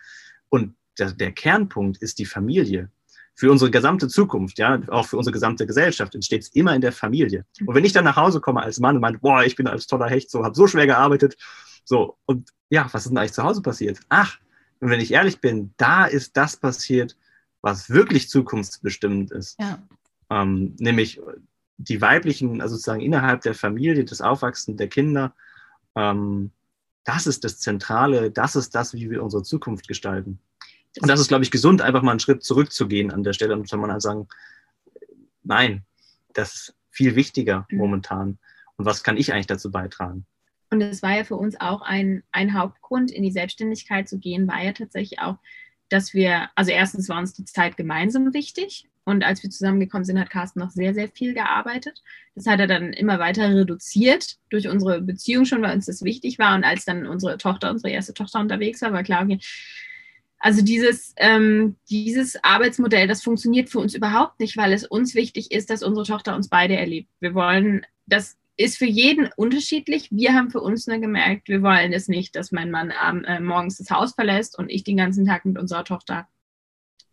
[0.50, 2.90] Und der, der Kernpunkt ist die Familie.
[3.36, 6.92] Für unsere gesamte Zukunft, ja, auch für unsere gesamte Gesellschaft entsteht es immer in der
[6.92, 7.46] Familie.
[7.66, 9.86] Und wenn ich dann nach Hause komme als Mann und meine, boah, ich bin als
[9.86, 11.38] toller Hecht, so, habe so schwer gearbeitet,
[11.88, 14.02] so, und ja, was ist denn eigentlich zu Hause passiert?
[14.10, 14.38] Ach,
[14.82, 17.16] und wenn ich ehrlich bin, da ist das passiert,
[17.62, 19.58] was wirklich zukunftsbestimmend ist.
[19.58, 19.82] Ja.
[20.30, 21.22] Ähm, nämlich
[21.78, 25.34] die weiblichen, also sozusagen innerhalb der Familie, das Aufwachsen der Kinder,
[25.96, 26.52] ähm,
[27.06, 30.40] das ist das Zentrale, das ist das, wie wir unsere Zukunft gestalten.
[31.00, 33.72] Und das ist, glaube ich, gesund, einfach mal einen Schritt zurückzugehen an der Stelle und
[33.72, 34.28] dann man halt sagen,
[35.44, 35.86] nein,
[36.34, 37.78] das ist viel wichtiger mhm.
[37.78, 38.40] momentan.
[38.76, 40.26] Und was kann ich eigentlich dazu beitragen?
[40.70, 44.48] Und es war ja für uns auch ein, ein Hauptgrund, in die Selbstständigkeit zu gehen,
[44.48, 45.38] war ja tatsächlich auch,
[45.90, 50.20] dass wir, also erstens war uns die Zeit gemeinsam wichtig Und als wir zusammengekommen sind,
[50.20, 52.04] hat Carsten noch sehr, sehr viel gearbeitet.
[52.36, 56.40] Das hat er dann immer weiter reduziert durch unsere Beziehung schon, weil uns das wichtig
[56.40, 56.54] war.
[56.56, 59.40] Und als dann unsere Tochter, unsere erste Tochter unterwegs war, war klar, okay,
[60.40, 65.52] also dieses, ähm, dieses Arbeitsmodell, das funktioniert für uns überhaupt nicht, weil es uns wichtig
[65.54, 67.10] ist, dass unsere Tochter uns beide erlebt.
[67.22, 70.10] Wir wollen, das ist für jeden unterschiedlich.
[70.12, 73.78] Wir haben für uns nur gemerkt, wir wollen es nicht, dass mein Mann äh, morgens
[73.78, 76.28] das Haus verlässt und ich den ganzen Tag mit unserer Tochter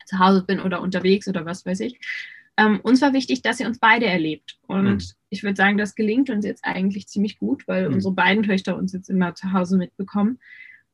[0.07, 2.00] zu Hause bin oder unterwegs oder was weiß ich.
[2.57, 4.59] Ähm, uns war wichtig, dass sie uns beide erlebt.
[4.66, 5.02] Und mhm.
[5.28, 7.94] ich würde sagen, das gelingt uns jetzt eigentlich ziemlich gut, weil mhm.
[7.94, 10.38] unsere beiden Töchter uns jetzt immer zu Hause mitbekommen.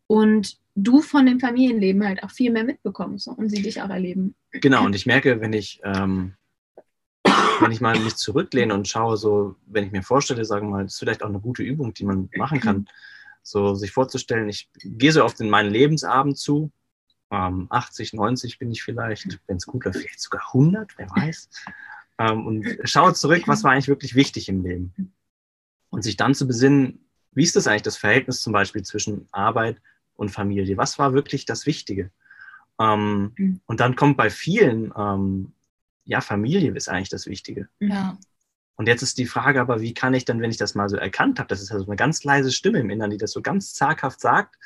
[0.07, 4.35] Und du von dem Familienleben halt auch viel mehr mitbekommst und sie dich auch erleben.
[4.53, 6.35] Genau, und ich merke, wenn ich, ähm,
[7.61, 10.83] wenn ich mal mich zurücklehne und schaue, so, wenn ich mir vorstelle, sagen wir mal,
[10.85, 12.89] das ist vielleicht auch eine gute Übung, die man machen kann,
[13.43, 16.71] so sich vorzustellen, ich gehe so oft in meinen Lebensabend zu
[17.31, 21.49] ähm, 80, 90 bin ich vielleicht, wenn es gut läuft, vielleicht sogar 100, wer weiß.
[22.19, 25.15] Ähm, und schaue zurück, was war eigentlich wirklich wichtig im Leben.
[25.91, 29.81] Und sich dann zu besinnen, wie ist das eigentlich das Verhältnis zum Beispiel zwischen Arbeit
[30.17, 30.77] und Familie?
[30.77, 32.11] Was war wirklich das Wichtige?
[32.81, 33.61] Ähm, mhm.
[33.67, 35.53] Und dann kommt bei vielen, ähm,
[36.11, 37.69] ja, Familie ist eigentlich das Wichtige.
[37.79, 38.19] Ja.
[38.75, 40.97] Und jetzt ist die Frage aber, wie kann ich dann, wenn ich das mal so
[40.97, 43.43] erkannt habe, das ist ja so eine ganz leise Stimme im Inneren, die das so
[43.43, 44.57] ganz zaghaft sagt,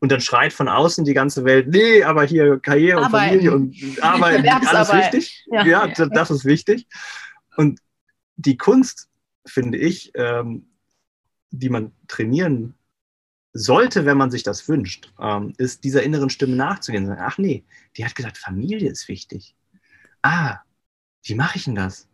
[0.00, 4.02] und dann schreit von außen die ganze Welt, nee, aber hier Karriere und Familie und
[4.02, 5.46] Arbeit, alles wichtig.
[5.50, 6.86] Ja, ja, ja, das ist wichtig.
[7.56, 7.80] Und
[8.36, 9.08] die Kunst,
[9.46, 10.66] finde ich, ähm,
[11.50, 12.74] die man trainieren
[13.52, 17.06] sollte, wenn man sich das wünscht, ähm, ist dieser inneren Stimme nachzugehen.
[17.06, 17.64] Sagen, ach nee,
[17.96, 19.54] die hat gesagt, Familie ist wichtig.
[20.22, 20.60] Ah,
[21.24, 22.08] wie mache ich denn das?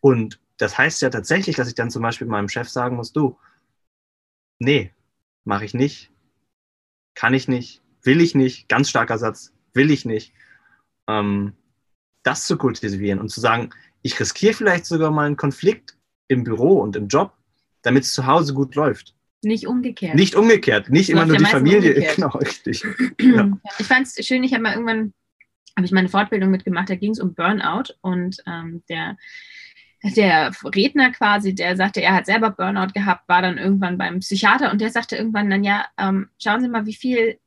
[0.00, 3.36] Und das heißt ja tatsächlich, dass ich dann zum Beispiel meinem Chef sagen muss, du,
[4.58, 4.92] nee,
[5.44, 6.10] mache ich nicht,
[7.14, 10.32] kann ich nicht, will ich nicht, ganz starker Satz, will ich nicht,
[11.08, 11.54] ähm,
[12.22, 13.70] das zu kultivieren und zu sagen,
[14.02, 15.96] ich riskiere vielleicht sogar mal einen Konflikt
[16.28, 17.32] im Büro und im Job,
[17.82, 19.14] damit es zu Hause gut läuft.
[19.42, 20.14] Nicht umgekehrt.
[20.14, 21.90] Nicht umgekehrt, nicht immer nur die Familie.
[21.94, 22.16] Umgekehrt.
[22.16, 22.84] Genau, richtig.
[23.20, 23.58] ja.
[23.78, 25.12] Ich fand es schön, ich habe mal irgendwann,
[25.76, 29.16] habe ich meine Fortbildung mitgemacht, da ging es um Burnout und ähm, der
[30.16, 34.70] der Redner quasi, der sagte, er hat selber Burnout gehabt, war dann irgendwann beim Psychiater
[34.70, 37.38] und der sagte irgendwann dann, ja, ähm, schauen Sie mal, wie viel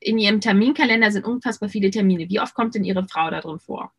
[0.00, 2.28] in Ihrem Terminkalender sind unfassbar viele Termine.
[2.28, 3.92] Wie oft kommt denn Ihre Frau da drin vor?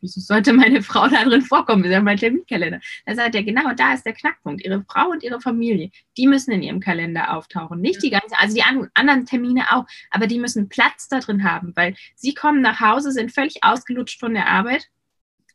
[0.00, 1.82] Wieso sollte meine Frau da drin vorkommen?
[1.82, 2.80] Das ist ja mein Terminkalender.
[3.06, 4.64] Da sagt er, genau, da ist der Knackpunkt.
[4.64, 7.80] Ihre Frau und ihre Familie, die müssen in ihrem Kalender auftauchen.
[7.80, 11.72] Nicht die ganzen, also die anderen Termine auch, aber die müssen Platz da drin haben,
[11.76, 14.88] weil sie kommen nach Hause, sind völlig ausgelutscht von der Arbeit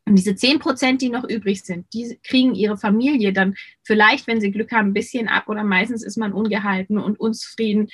[0.07, 4.39] und diese 10 Prozent, die noch übrig sind, die kriegen ihre Familie dann vielleicht, wenn
[4.39, 7.89] sie Glück haben, ein bisschen ab oder meistens ist man ungehalten und unzufrieden,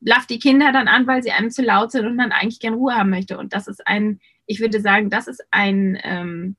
[0.00, 2.74] blafft die Kinder dann an, weil sie einem zu laut sind und man eigentlich gern
[2.74, 3.38] Ruhe haben möchte.
[3.38, 6.56] Und das ist ein, ich würde sagen, das ist ein, ähm,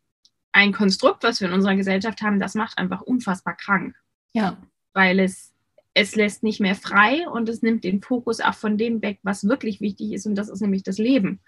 [0.52, 3.96] ein Konstrukt, was wir in unserer Gesellschaft haben, das macht einfach unfassbar krank.
[4.34, 4.58] Ja.
[4.94, 5.54] Weil es,
[5.94, 9.48] es lässt nicht mehr frei und es nimmt den Fokus auch von dem weg, was
[9.48, 11.40] wirklich wichtig ist und das ist nämlich das Leben.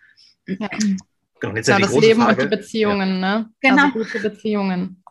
[0.48, 0.70] Ja.
[1.40, 2.44] Genau, jetzt ja, das Leben Frage.
[2.44, 3.40] und die Beziehungen, ja.
[3.40, 3.50] ne?
[3.62, 3.84] Genau.
[3.86, 5.04] Also gute Beziehungen.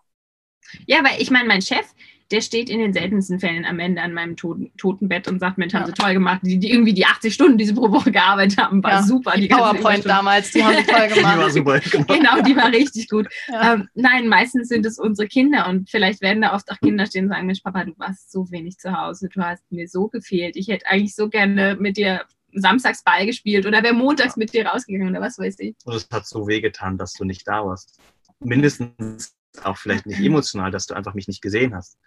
[0.86, 1.86] Ja, weil ich meine, mein Chef,
[2.30, 5.74] der steht in den seltensten Fällen am Ende an meinem toten, Totenbett und sagt, Mensch,
[5.74, 6.40] haben sie toll gemacht.
[6.42, 9.32] Die, die, irgendwie die 80 Stunden, die sie pro Woche gearbeitet haben, war ja, super.
[9.36, 11.34] Die, die PowerPoint damals, die haben sie toll gemacht.
[11.34, 12.04] die war super, genau.
[12.06, 13.28] genau, die war richtig gut.
[13.48, 13.74] Ja.
[13.74, 17.26] Ähm, nein, meistens sind es unsere Kinder und vielleicht werden da oft auch Kinder stehen
[17.26, 20.56] und sagen, Mensch, Papa, du warst so wenig zu Hause, du hast mir so gefehlt.
[20.56, 24.66] Ich hätte eigentlich so gerne mit dir samstags Ball gespielt oder wer montags mit dir
[24.66, 25.76] rausgegangen oder was weiß ich.
[25.84, 28.00] Und es hat so wehgetan, dass du nicht da warst.
[28.40, 31.98] Mindestens auch vielleicht nicht emotional, dass du einfach mich nicht gesehen hast.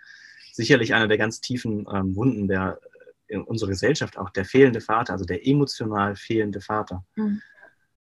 [0.51, 2.79] Sicherlich einer der ganz tiefen ähm, Wunden der
[3.27, 7.05] äh, in unserer Gesellschaft auch der fehlende Vater, also der emotional fehlende Vater.
[7.15, 7.41] Mhm.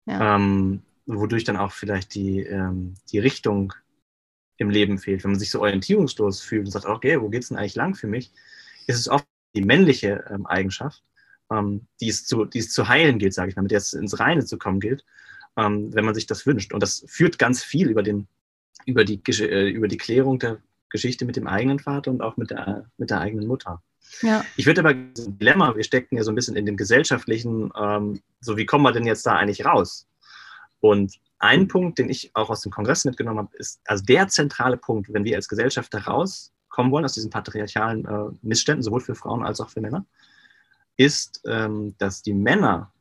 [0.07, 0.37] Ja.
[0.37, 3.73] Ähm, wodurch dann auch vielleicht die, ähm, die Richtung
[4.57, 5.25] im Leben fehlt.
[5.25, 7.95] Wenn man sich so orientierungslos fühlt und sagt, okay, wo geht es denn eigentlich lang
[7.95, 8.31] für mich,
[8.87, 11.03] ist es oft die männliche ähm, Eigenschaft,
[11.51, 13.93] ähm, die, es zu, die es zu heilen gilt, sage ich mal, mit der es
[13.93, 15.05] ins Reine zu kommen gilt,
[15.57, 16.73] ähm, wenn man sich das wünscht.
[16.73, 18.29] Und das führt ganz viel über, den,
[18.91, 20.59] über, die, äh, über die Klärung der
[20.91, 23.83] Geschichte mit dem eigenen Vater und auch mit der, mit der eigenen Mutter.
[24.23, 24.45] Ja.
[24.57, 28.21] Ich würde aber das Dilemma, wir stecken ja so ein bisschen in dem gesellschaftlichen, ähm,
[28.41, 30.09] so wie kommen wir denn jetzt da eigentlich raus?
[30.81, 34.77] Und ein Punkt, den ich auch aus dem Kongress mitgenommen habe, ist, also der zentrale
[34.77, 39.15] Punkt, wenn wir als Gesellschaft da rauskommen wollen aus diesen patriarchalen äh, Missständen, sowohl für
[39.15, 40.05] Frauen als auch für Männer,
[40.97, 42.93] ist, ähm, dass die Männer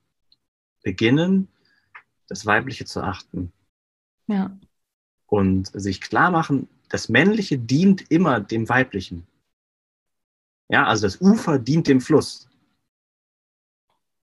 [0.84, 1.50] beginnen,
[2.28, 3.52] das Weibliche zu achten.
[4.28, 4.58] Ja.
[5.30, 9.28] Und sich klar machen, das Männliche dient immer dem Weiblichen.
[10.70, 12.48] Ja, also das Ufer dient dem Fluss.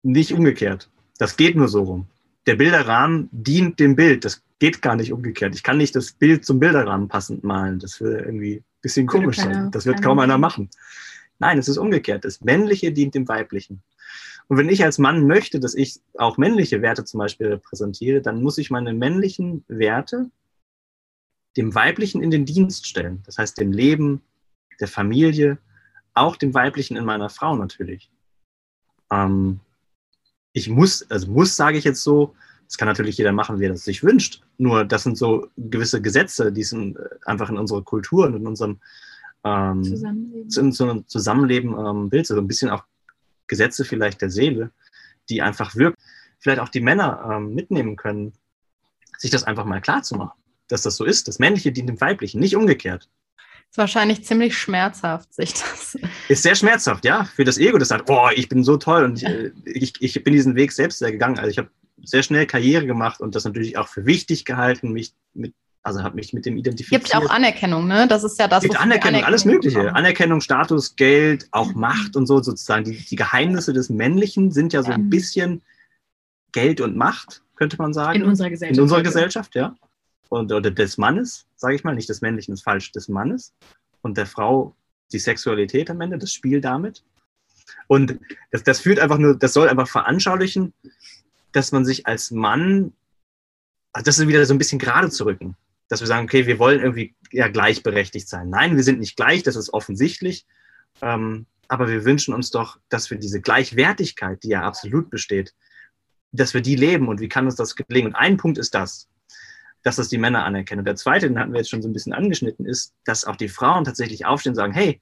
[0.03, 0.89] Nicht umgekehrt.
[1.17, 2.08] Das geht nur so rum.
[2.45, 4.25] Der Bilderrahmen dient dem Bild.
[4.25, 5.56] Das geht gar nicht umgekehrt.
[5.56, 7.79] Ich kann nicht das Bild zum Bilderrahmen passend malen.
[7.79, 9.71] Das würde irgendwie ein bisschen komisch sein.
[9.71, 10.69] Das wird kaum einer machen.
[11.39, 12.25] Nein, es ist umgekehrt.
[12.25, 13.82] Das Männliche dient dem Weiblichen.
[14.47, 18.43] Und wenn ich als Mann möchte, dass ich auch männliche Werte zum Beispiel repräsentiere, dann
[18.43, 20.29] muss ich meine männlichen Werte
[21.58, 23.22] dem Weiblichen in den Dienst stellen.
[23.26, 24.22] Das heißt, dem Leben,
[24.80, 25.58] der Familie,
[26.13, 28.12] auch dem Weiblichen in meiner Frau natürlich.
[29.12, 29.60] Ähm,
[30.54, 32.36] ich muss, also muss sage ich jetzt so,
[32.68, 34.42] das kann natürlich jeder machen, wie er das sich wünscht.
[34.58, 38.48] Nur das sind so gewisse Gesetze, die sind äh, einfach in unserer Kultur und in
[38.48, 38.80] unserem
[39.44, 42.84] ähm, Zusammenleben, in Zusammenleben ähm, Bild, so ein bisschen auch
[43.48, 44.72] Gesetze vielleicht der Seele,
[45.30, 46.02] die einfach wirken.
[46.39, 48.34] Vielleicht auch die Männer ähm, mitnehmen können,
[49.18, 51.28] sich das einfach mal klar zu machen, dass das so ist.
[51.28, 53.10] Das Männliche dient dem Weiblichen, nicht umgekehrt.
[53.69, 55.97] Ist wahrscheinlich ziemlich schmerzhaft, sich das.
[56.30, 59.23] Ist sehr schmerzhaft, ja, für das Ego, das sagt, oh, ich bin so toll und
[59.23, 61.39] äh, ich, ich bin diesen Weg selbst sehr gegangen.
[61.39, 61.69] Also ich habe
[62.04, 66.15] sehr schnell Karriere gemacht und das natürlich auch für wichtig gehalten, mich mit also habe
[66.15, 67.04] mich mit dem identifiziert.
[67.04, 68.08] Gibt auch Anerkennung, ne?
[68.08, 68.63] Das ist ja das.
[68.63, 69.80] Gibt Anerkennung, Anerkennung, alles Mögliche.
[69.80, 69.95] Bekommen.
[69.95, 72.86] Anerkennung, Status, Geld, auch Macht und so sozusagen.
[72.86, 74.95] Die, die Geheimnisse des Männlichen sind ja so ja.
[74.95, 75.62] ein bisschen
[76.54, 78.21] Geld und Macht, könnte man sagen.
[78.21, 78.78] In unserer Gesellschaft.
[78.78, 79.76] In unserer Gesellschaft, ja.
[80.34, 83.54] Und, oder des Mannes, sage ich mal, nicht des Männlichen ist falsch, des Mannes.
[84.02, 84.76] Und der Frau
[85.12, 87.04] die Sexualität am Ende, das Spiel damit.
[87.88, 88.19] Und
[88.52, 90.74] das, das führt einfach nur, das soll einfach veranschaulichen,
[91.52, 92.93] dass man sich als Mann,
[93.91, 95.56] also das ist wieder so ein bisschen gerade zu rücken
[95.93, 98.50] dass wir sagen, okay, wir wollen irgendwie ja gleichberechtigt sein.
[98.50, 100.48] Nein, wir sind nicht gleich, das ist offensichtlich.
[101.02, 105.54] Ähm, aber wir wünschen uns doch, dass wir diese Gleichwertigkeit, die ja absolut besteht,
[106.32, 108.08] dass wir die leben und wie kann uns das gelingen?
[108.08, 109.08] Und ein Punkt ist das,
[109.84, 110.80] dass das die Männer anerkennen.
[110.80, 113.36] Und der zweite, den hatten wir jetzt schon so ein bisschen angeschnitten, ist, dass auch
[113.36, 115.02] die Frauen tatsächlich aufstehen und sagen, hey,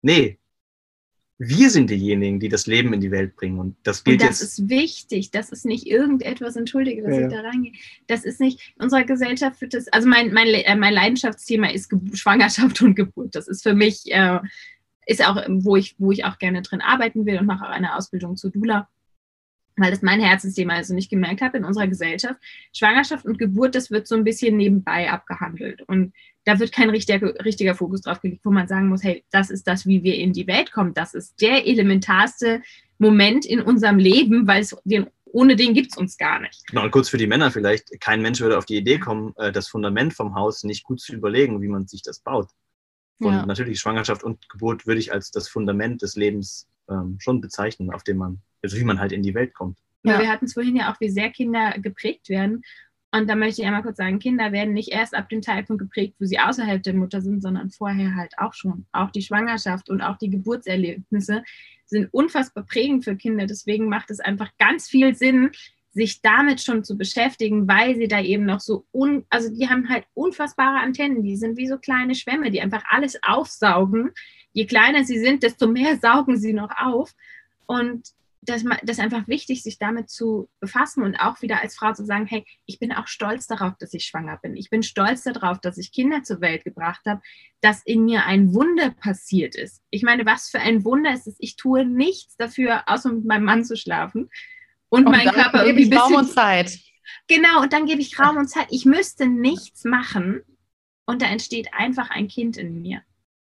[0.00, 0.38] nee,
[1.38, 3.58] wir sind diejenigen, die das Leben in die Welt bringen.
[3.58, 4.58] Und das gilt und das jetzt.
[4.58, 5.30] ist wichtig.
[5.32, 7.72] Das ist nicht irgendetwas, entschuldige, dass ja, ich da reingehe.
[8.06, 11.90] Das ist nicht, in unserer Gesellschaft wird das, also mein, mein, äh, mein Leidenschaftsthema ist
[11.90, 13.34] Ge Schwangerschaft und Geburt.
[13.34, 14.38] Das ist für mich, äh,
[15.06, 17.96] ist auch, wo ich, wo ich auch gerne drin arbeiten will und mache auch eine
[17.96, 18.88] Ausbildung zu Dula
[19.76, 22.40] weil das mein Herzensthema ist und ich gemerkt habe in unserer Gesellschaft,
[22.72, 25.82] Schwangerschaft und Geburt, das wird so ein bisschen nebenbei abgehandelt.
[25.82, 26.12] Und
[26.44, 29.66] da wird kein richtiger, richtiger Fokus drauf gelegt, wo man sagen muss, hey, das ist
[29.66, 30.94] das, wie wir in die Welt kommen.
[30.94, 32.62] Das ist der elementarste
[32.98, 36.66] Moment in unserem Leben, weil es den ohne den gibt es uns gar nicht.
[36.66, 39.50] Genau, und kurz für die Männer vielleicht, kein Mensch würde auf die Idee kommen, äh,
[39.50, 42.48] das Fundament vom Haus nicht gut zu überlegen, wie man sich das baut.
[43.18, 43.46] Und ja.
[43.46, 48.02] natürlich Schwangerschaft und Geburt würde ich als das Fundament des Lebens ähm, schon bezeichnen, auf
[48.04, 49.78] dem man also wie man halt in die Welt kommt.
[50.04, 50.18] Ja.
[50.18, 52.62] Wir hatten es vorhin ja auch, wie sehr Kinder geprägt werden.
[53.14, 56.14] Und da möchte ich einmal kurz sagen, Kinder werden nicht erst ab dem Zeitpunkt geprägt,
[56.18, 58.86] wo sie außerhalb der Mutter sind, sondern vorher halt auch schon.
[58.92, 61.44] Auch die Schwangerschaft und auch die Geburtserlebnisse
[61.84, 63.46] sind unfassbar prägend für Kinder.
[63.46, 65.50] Deswegen macht es einfach ganz viel Sinn,
[65.90, 69.90] sich damit schon zu beschäftigen, weil sie da eben noch so, un, also die haben
[69.90, 74.12] halt unfassbare Antennen, die sind wie so kleine Schwämme, die einfach alles aufsaugen.
[74.52, 77.14] Je kleiner sie sind, desto mehr saugen sie noch auf.
[77.66, 78.12] Und
[78.44, 82.04] das, das ist einfach wichtig, sich damit zu befassen und auch wieder als Frau zu
[82.04, 84.56] sagen, hey, ich bin auch stolz darauf, dass ich schwanger bin.
[84.56, 87.22] Ich bin stolz darauf, dass ich Kinder zur Welt gebracht habe,
[87.60, 89.80] dass in mir ein Wunder passiert ist.
[89.90, 91.36] Ich meine, was für ein Wunder ist es?
[91.38, 94.28] Ich tue nichts dafür, außer mit meinem Mann zu schlafen
[94.88, 96.80] und, und meinen Körper irgendwie bisschen, Raum und Zeit.
[97.28, 98.66] Genau, und dann gebe ich Raum und Zeit.
[98.70, 100.42] Ich müsste nichts machen
[101.06, 103.02] und da entsteht einfach ein Kind in mir.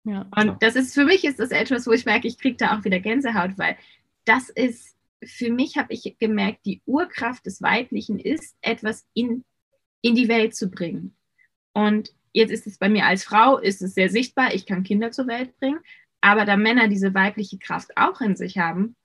[0.09, 0.25] Ja.
[0.35, 2.83] Und das ist für mich ist das etwas, wo ich merke, ich kriege da auch
[2.83, 3.77] wieder Gänsehaut, weil
[4.25, 9.43] das ist, für mich habe ich gemerkt, die Urkraft des Weiblichen ist, etwas in,
[10.01, 11.15] in die Welt zu bringen.
[11.73, 15.11] Und jetzt ist es bei mir als Frau, ist es sehr sichtbar, ich kann Kinder
[15.11, 15.79] zur Welt bringen,
[16.21, 18.95] aber da Männer diese weibliche Kraft auch in sich haben,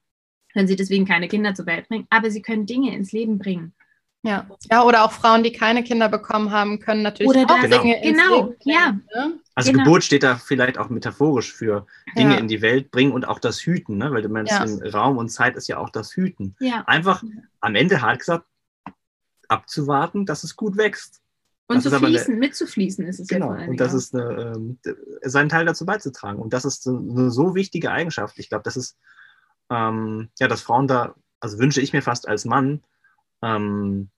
[0.54, 3.74] können sie deswegen keine Kinder zur Welt bringen, aber sie können Dinge ins Leben bringen.
[4.24, 4.46] Ja.
[4.70, 7.82] ja, oder auch Frauen, die keine Kinder bekommen haben, können natürlich oder auch genau.
[7.82, 8.46] Dinge genau.
[8.46, 8.92] Leben bringen, ja.
[9.14, 9.38] Ne?
[9.54, 9.84] Also genau.
[9.84, 12.38] Geburt steht da vielleicht auch metaphorisch für Dinge ja.
[12.38, 14.10] in die Welt bringen und auch das Hüten, ne?
[14.12, 14.64] weil du meinst, ja.
[14.92, 16.56] Raum und Zeit ist ja auch das Hüten.
[16.58, 16.84] Ja.
[16.86, 17.22] Einfach
[17.60, 18.46] am Ende hart gesagt,
[19.48, 21.20] abzuwarten, dass es gut wächst.
[21.66, 23.98] Und das zu fließen, eine, mitzufließen ist es genau, ja Genau, und das auch.
[23.98, 24.78] ist eine, ähm,
[25.22, 26.40] seinen Teil dazu beizutragen.
[26.40, 28.38] Und das ist eine so wichtige Eigenschaft.
[28.38, 28.96] Ich glaube, das ist,
[29.70, 32.82] ähm, ja, dass Frauen da, also wünsche ich mir fast als Mann,
[33.42, 34.10] ähm,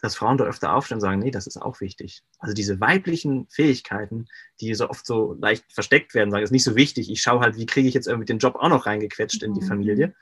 [0.00, 2.22] dass Frauen da öfter aufstehen und sagen, nee, das ist auch wichtig.
[2.38, 4.26] Also diese weiblichen Fähigkeiten,
[4.60, 7.10] die so oft so leicht versteckt werden, sagen, ist nicht so wichtig.
[7.10, 9.60] Ich schaue halt, wie kriege ich jetzt irgendwie den Job auch noch reingequetscht in die
[9.60, 9.66] mhm.
[9.66, 10.14] Familie.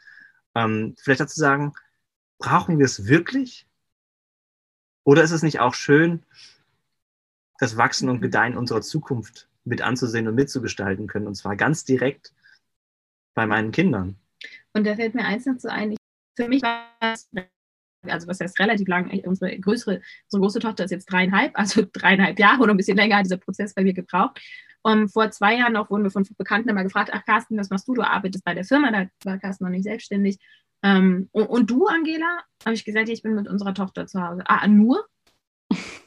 [0.55, 1.74] Ähm, vielleicht dazu sagen,
[2.39, 3.66] brauchen wir es wirklich?
[5.05, 6.24] Oder ist es nicht auch schön,
[7.59, 8.22] das Wachsen und mhm.
[8.22, 11.26] Gedeihen unserer Zukunft mit anzusehen und mitzugestalten können?
[11.26, 12.33] Und zwar ganz direkt
[13.35, 14.16] bei meinen Kindern.
[14.72, 15.97] Und da fällt mir eins noch so ein.
[16.37, 17.29] Für mich war es
[18.03, 22.39] also was heißt relativ lang, unsere größere, unsere große Tochter ist jetzt dreieinhalb, also dreieinhalb
[22.39, 24.41] Jahre oder ein bisschen länger hat dieser Prozess bei mir gebraucht.
[24.83, 27.89] Um, vor zwei Jahren noch wurden wir von Bekannten immer gefragt, ach Carsten, was machst
[27.89, 27.95] du?
[27.95, 30.39] Du arbeitest bei der Firma, da war Carsten noch nicht selbstständig.
[30.83, 32.43] Um, und, und, du, Angela?
[32.65, 34.45] Habe ich gesagt, ich bin mit unserer Tochter zu Hause.
[34.47, 35.05] Ah, nur?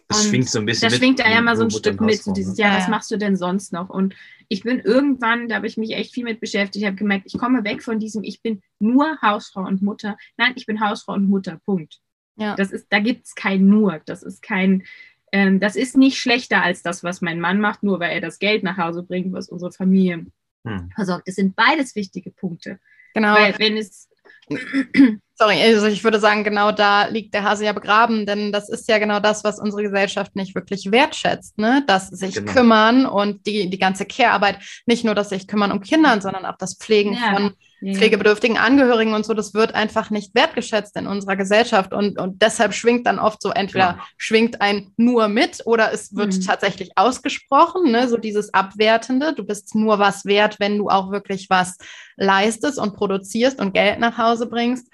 [0.07, 0.89] Das schwingt so ein bisschen.
[0.89, 3.17] Da schwingt da ja mal so ein Stück mit, so dieses, ja, was machst du
[3.17, 3.89] denn sonst noch?
[3.89, 4.15] Und
[4.49, 7.37] ich bin irgendwann, da habe ich mich echt viel mit beschäftigt, ich habe gemerkt, ich
[7.37, 10.17] komme weg von diesem, ich bin nur Hausfrau und Mutter.
[10.37, 11.99] Nein, ich bin Hausfrau und Mutter, Punkt.
[12.35, 12.55] Ja.
[12.55, 14.83] Das ist, da gibt es kein nur, das ist kein,
[15.31, 18.39] ähm, das ist nicht schlechter als das, was mein Mann macht, nur weil er das
[18.39, 20.25] Geld nach Hause bringt, was unsere Familie
[20.65, 20.91] hm.
[20.93, 21.27] versorgt.
[21.27, 22.79] Das sind beides wichtige Punkte.
[23.13, 23.33] Genau.
[23.33, 24.09] Weil wenn es
[25.41, 28.87] Sorry, also ich würde sagen, genau da liegt der Hase ja begraben, denn das ist
[28.87, 31.83] ja genau das, was unsere Gesellschaft nicht wirklich wertschätzt, ne?
[31.87, 32.53] Das sich genau.
[32.53, 36.57] kümmern und die, die ganze Care-Arbeit, nicht nur das sich kümmern um Kinder, sondern auch
[36.59, 37.33] das Pflegen ja.
[37.33, 42.41] von pflegebedürftigen Angehörigen und so, das wird einfach nicht wertgeschätzt in unserer Gesellschaft und, und
[42.41, 43.99] deshalb schwingt dann oft so, entweder ja.
[44.17, 46.41] schwingt ein nur mit oder es wird mhm.
[46.41, 48.07] tatsächlich ausgesprochen, ne?
[48.07, 51.77] so dieses Abwertende, du bist nur was wert, wenn du auch wirklich was
[52.17, 54.87] leistest und produzierst und Geld nach Hause bringst.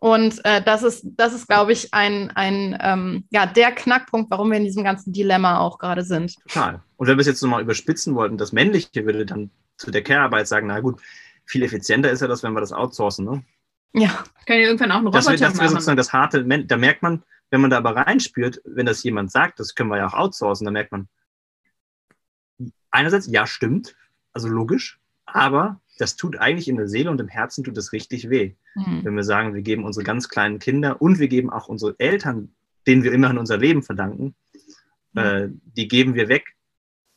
[0.00, 4.50] Und äh, das ist, das ist, glaube ich, ein, ein ähm, ja, der Knackpunkt, warum
[4.50, 6.34] wir in diesem ganzen Dilemma auch gerade sind.
[6.46, 6.82] Total.
[6.98, 10.46] Und wenn wir es jetzt nochmal überspitzen wollten, das Männliche würde dann zu der Care-Arbeit
[10.46, 11.00] sagen, na gut,
[11.44, 13.24] viel effizienter ist ja das, wenn wir das outsourcen.
[13.24, 13.44] Ne?
[13.92, 17.02] Ja, kann ja irgendwann auch ein Roboter das, das wäre sozusagen das harte, da merkt
[17.02, 20.14] man, wenn man da aber reinspürt, wenn das jemand sagt, das können wir ja auch
[20.14, 21.08] outsourcen, dann merkt man,
[22.90, 23.94] einerseits, ja, stimmt,
[24.32, 28.30] also logisch, aber das tut eigentlich in der Seele und im Herzen tut es richtig
[28.30, 28.54] weh.
[28.74, 29.04] Mhm.
[29.04, 32.54] Wenn wir sagen, wir geben unsere ganz kleinen Kinder und wir geben auch unsere Eltern,
[32.86, 34.34] denen wir immerhin unser Leben verdanken,
[35.12, 35.20] mhm.
[35.20, 36.54] äh, die geben wir weg.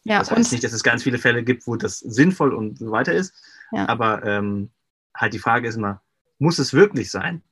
[0.03, 2.91] Ja, das heißt nicht, dass es ganz viele Fälle gibt, wo das sinnvoll und so
[2.91, 3.33] weiter ist.
[3.71, 3.87] Ja.
[3.89, 4.71] Aber ähm,
[5.15, 6.01] halt die Frage ist immer,
[6.39, 7.43] muss es wirklich sein?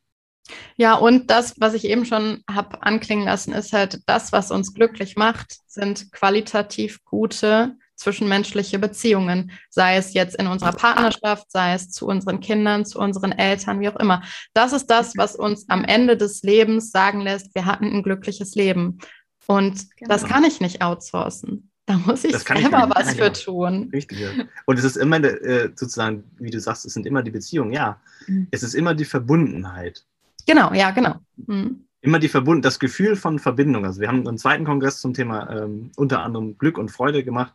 [0.75, 4.73] Ja, und das, was ich eben schon habe anklingen lassen, ist halt das, was uns
[4.73, 11.91] glücklich macht, sind qualitativ gute zwischenmenschliche Beziehungen, sei es jetzt in unserer Partnerschaft, sei es
[11.91, 14.21] zu unseren Kindern, zu unseren Eltern, wie auch immer.
[14.53, 18.55] Das ist das, was uns am Ende des Lebens sagen lässt, wir hatten ein glückliches
[18.55, 18.99] Leben.
[19.47, 20.09] Und genau.
[20.09, 21.71] das kann ich nicht outsourcen.
[21.85, 23.89] Da muss ich selber ich was für tun.
[23.93, 24.29] Richtig, ja.
[24.65, 28.01] Und es ist immer äh, sozusagen, wie du sagst, es sind immer die Beziehungen, ja.
[28.27, 28.47] Mhm.
[28.51, 30.03] Es ist immer die Verbundenheit.
[30.47, 31.15] Genau, ja, genau.
[31.35, 31.85] Mhm.
[32.01, 33.85] Immer die Verbund das Gefühl von Verbindung.
[33.85, 37.53] Also wir haben einen zweiten Kongress zum Thema ähm, unter anderem Glück und Freude gemacht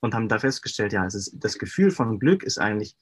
[0.00, 2.96] und haben da festgestellt, ja, es ist, das Gefühl von Glück ist eigentlich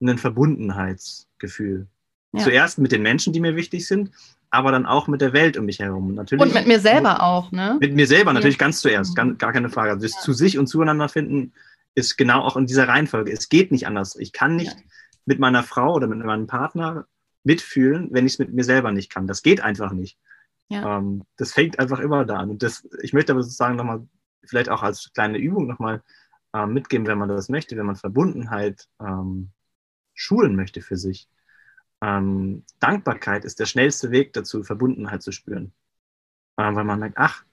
[0.00, 1.86] ein Verbundenheitsgefühl.
[2.32, 2.44] Ja.
[2.44, 4.10] Zuerst mit den Menschen, die mir wichtig sind,
[4.56, 6.14] aber dann auch mit der Welt um mich herum.
[6.14, 7.76] Natürlich, und mit mir selber auch, ne?
[7.80, 8.66] Mit mir selber natürlich ja.
[8.66, 9.90] ganz zuerst, ganz, gar keine Frage.
[9.90, 10.20] Also das ja.
[10.20, 11.52] zu sich und zueinander finden
[11.94, 13.32] ist genau auch in dieser Reihenfolge.
[13.32, 14.16] Es geht nicht anders.
[14.16, 14.76] Ich kann nicht
[15.24, 17.06] mit meiner Frau oder mit meinem Partner
[17.44, 19.26] mitfühlen, wenn ich es mit mir selber nicht kann.
[19.26, 20.18] Das geht einfach nicht.
[20.70, 22.50] Ähm, das fängt einfach immer da an.
[22.50, 24.06] Und das, ich möchte aber sozusagen nochmal,
[24.44, 26.02] vielleicht auch als kleine Übung nochmal
[26.52, 29.50] äh, mitgeben, wenn man das möchte, wenn man Verbundenheit ähm,
[30.14, 31.28] schulen möchte für sich.
[32.02, 35.72] Ähm, Dankbarkeit ist der schnellste Weg dazu, Verbundenheit zu spüren.
[36.56, 37.44] Äh, weil man merkt, ach,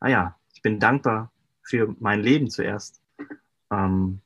[0.00, 1.32] ah ja, ich bin dankbar
[1.62, 3.02] für mein Leben zuerst.
[3.70, 4.20] Ähm,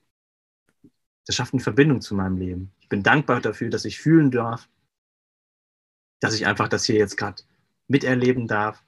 [1.26, 2.72] das schafft eine Verbindung zu meinem Leben.
[2.80, 4.68] Ich bin dankbar dafür, dass ich fühlen darf,
[6.20, 7.42] dass ich einfach das hier jetzt gerade
[7.88, 8.84] miterleben darf,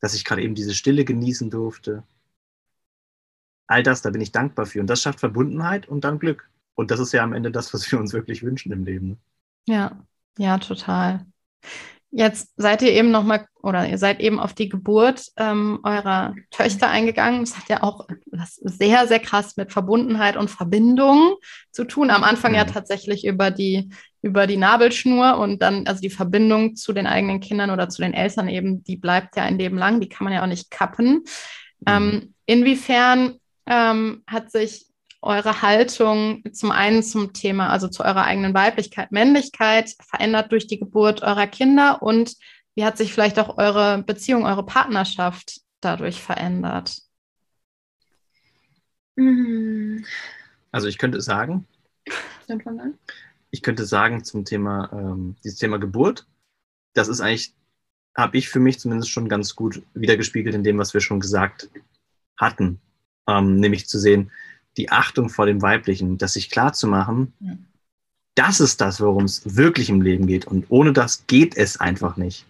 [0.00, 2.04] dass ich gerade eben diese Stille genießen durfte,
[3.70, 4.80] all das, da bin ich dankbar für.
[4.80, 6.50] Und das schafft Verbundenheit und dann Glück.
[6.74, 9.08] Und das ist ja am Ende das, was wir uns wirklich wünschen im Leben.
[9.08, 9.16] Ne?
[9.66, 10.02] Ja,
[10.38, 11.26] ja, total.
[12.12, 16.88] Jetzt seid ihr eben nochmal oder ihr seid eben auf die Geburt ähm, eurer Töchter
[16.88, 17.40] eingegangen.
[17.40, 21.36] Das hat ja auch was sehr, sehr krass mit Verbundenheit und Verbindung
[21.70, 22.10] zu tun.
[22.10, 22.56] Am Anfang mhm.
[22.56, 23.90] ja tatsächlich über die,
[24.22, 28.14] über die Nabelschnur und dann, also die Verbindung zu den eigenen Kindern oder zu den
[28.14, 31.22] Eltern eben, die bleibt ja ein Leben lang, die kann man ja auch nicht kappen.
[31.80, 31.86] Mhm.
[31.86, 34.89] Ähm, inwiefern ähm, hat sich
[35.22, 40.78] eure Haltung zum einen zum Thema, also zu eurer eigenen Weiblichkeit, Männlichkeit verändert durch die
[40.78, 42.36] Geburt eurer Kinder und
[42.74, 46.98] wie hat sich vielleicht auch eure Beziehung, eure Partnerschaft dadurch verändert?
[49.16, 50.04] Mhm.
[50.72, 51.66] Also ich könnte sagen,
[53.50, 56.26] ich könnte sagen zum Thema, ähm, dieses Thema Geburt,
[56.94, 57.54] das ist eigentlich,
[58.16, 61.68] habe ich für mich zumindest schon ganz gut wiedergespiegelt in dem, was wir schon gesagt
[62.36, 62.80] hatten
[63.30, 64.30] ähm, nämlich zu sehen,
[64.76, 67.56] die Achtung vor dem Weiblichen, das sich klar zu machen, ja.
[68.34, 70.46] das ist das, worum es wirklich im Leben geht.
[70.46, 72.46] Und ohne das geht es einfach nicht.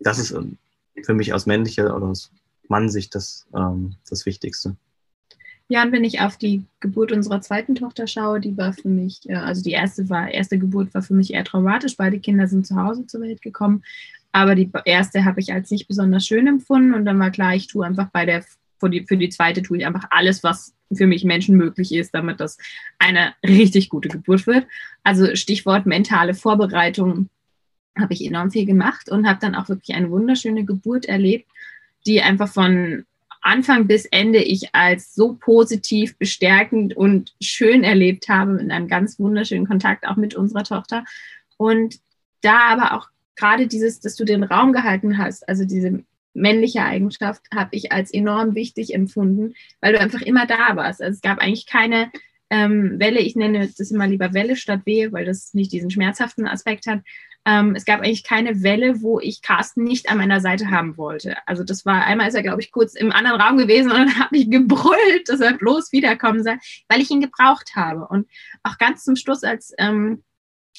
[0.00, 0.58] Das ist ähm,
[1.02, 2.30] für mich aus männlicher oder aus
[2.68, 4.76] Mannsicht das, ähm, das Wichtigste.
[5.68, 9.20] Ja, und wenn ich auf die Geburt unserer zweiten Tochter schaue, die war für mich,
[9.28, 11.96] äh, also die erste war, erste Geburt war für mich eher traumatisch.
[11.96, 13.82] Beide Kinder sind zu Hause zur Welt gekommen.
[14.32, 16.92] Aber die erste habe ich als nicht besonders schön empfunden.
[16.92, 18.44] Und dann war klar, ich tue einfach bei der,
[18.78, 22.14] für die, für die zweite tue ich einfach alles, was für mich Menschen möglich ist,
[22.14, 22.58] damit das
[22.98, 24.66] eine richtig gute Geburt wird.
[25.02, 27.28] Also Stichwort mentale Vorbereitung
[27.98, 31.48] habe ich enorm viel gemacht und habe dann auch wirklich eine wunderschöne Geburt erlebt,
[32.06, 33.04] die einfach von
[33.40, 39.18] Anfang bis Ende ich als so positiv, bestärkend und schön erlebt habe, mit einem ganz
[39.18, 41.04] wunderschönen Kontakt auch mit unserer Tochter.
[41.58, 42.00] Und
[42.40, 46.02] da aber auch gerade dieses, dass du den Raum gehalten hast, also diese
[46.34, 51.00] männliche Eigenschaft, habe ich als enorm wichtig empfunden, weil du einfach immer da warst.
[51.00, 52.10] Also es gab eigentlich keine
[52.50, 56.46] ähm, Welle, ich nenne das immer lieber Welle statt Wehe, weil das nicht diesen schmerzhaften
[56.46, 57.00] Aspekt hat,
[57.46, 61.36] ähm, es gab eigentlich keine Welle, wo ich Carsten nicht an meiner Seite haben wollte.
[61.46, 64.18] Also das war, einmal ist er, glaube ich, kurz im anderen Raum gewesen und dann
[64.18, 66.58] habe ich gebrüllt, dass er bloß wiederkommen soll,
[66.88, 68.06] weil ich ihn gebraucht habe.
[68.08, 68.28] Und
[68.62, 70.22] auch ganz zum Schluss, als, ähm,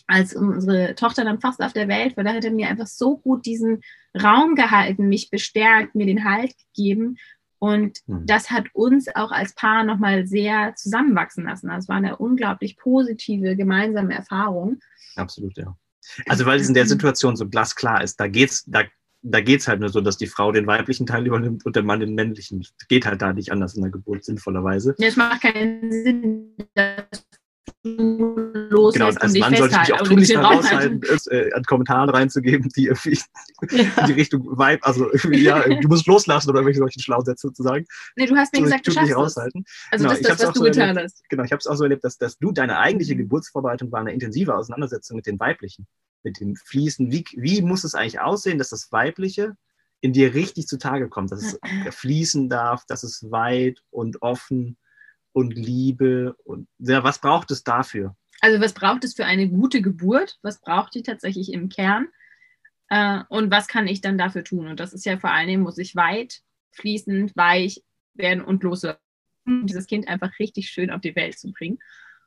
[0.07, 3.17] als unsere Tochter dann fast auf der Welt war, da hat er mir einfach so
[3.17, 3.81] gut diesen
[4.21, 7.17] Raum gehalten, mich bestärkt, mir den Halt gegeben.
[7.59, 8.25] Und mhm.
[8.25, 11.69] das hat uns auch als Paar nochmal sehr zusammenwachsen lassen.
[11.69, 14.79] Das war eine unglaublich positive gemeinsame Erfahrung.
[15.15, 15.75] Absolut, ja.
[16.27, 18.83] Also weil es in der Situation so glasklar ist, da geht's, da,
[19.23, 21.99] da geht's halt nur so, dass die Frau den weiblichen Teil übernimmt und der Mann
[21.99, 22.65] den männlichen.
[22.87, 24.93] Geht halt da nicht anders in der Geburt, sinnvollerweise.
[24.99, 27.25] Ja, es macht keinen Sinn, dass
[27.85, 32.09] loslässt genau, und als und Mann sollte ich mich auch tunlichst heraushalten, äh, an Kommentaren
[32.09, 33.19] reinzugeben, die irgendwie
[33.71, 33.83] ja.
[34.01, 37.63] in die Richtung Vibe, also ja, du musst loslassen oder irgendwelche solchen schlauen Sätze zu
[37.63, 37.85] sagen.
[38.15, 39.65] Nee, du hast mir gesagt, du schaffst raushalten.
[39.91, 41.29] Also genau, das ist das, was du so getan erlebt, hast.
[41.29, 44.13] Genau, ich habe es auch so erlebt, dass, dass du, deine eigentliche Geburtsvorbereitung war eine
[44.13, 45.85] intensive Auseinandersetzung mit den Weiblichen,
[46.23, 47.11] mit dem Fließen.
[47.11, 49.55] Wie, wie muss es eigentlich aussehen, dass das Weibliche
[50.01, 51.59] in dir richtig zutage kommt, dass es
[51.95, 54.77] fließen darf, dass es weit und offen
[55.35, 58.15] und Liebe und ja, was braucht es dafür?
[58.39, 60.39] Also was braucht es für eine gute Geburt?
[60.41, 62.07] Was braucht die tatsächlich im Kern?
[62.87, 64.67] Äh, und was kann ich dann dafür tun?
[64.67, 66.39] Und das ist ja vor allen Dingen, muss ich weit,
[66.71, 67.83] fließend, weich
[68.13, 68.97] werden und loslassen,
[69.45, 71.79] dieses Kind einfach richtig schön auf die Welt zu bringen.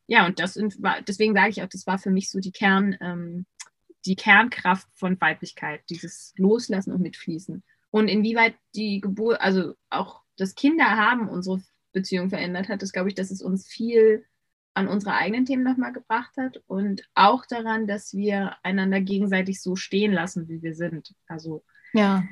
[0.06, 0.60] Ja, und das
[1.06, 3.46] deswegen sage ich auch, das war für mich so die Kern, ähm,
[4.04, 7.64] die Kernkraft von Weiblichkeit, dieses Loslassen und Mitfließen.
[7.90, 11.62] Und inwieweit die Geburt, also auch das Kinder haben unsere
[11.92, 14.24] Beziehung verändert hat, ist, glaube ich, dass es uns viel
[14.74, 19.74] an unsere eigenen Themen nochmal gebracht hat und auch daran, dass wir einander gegenseitig so
[19.74, 21.14] stehen lassen, wie wir sind.
[21.26, 22.24] Also ja.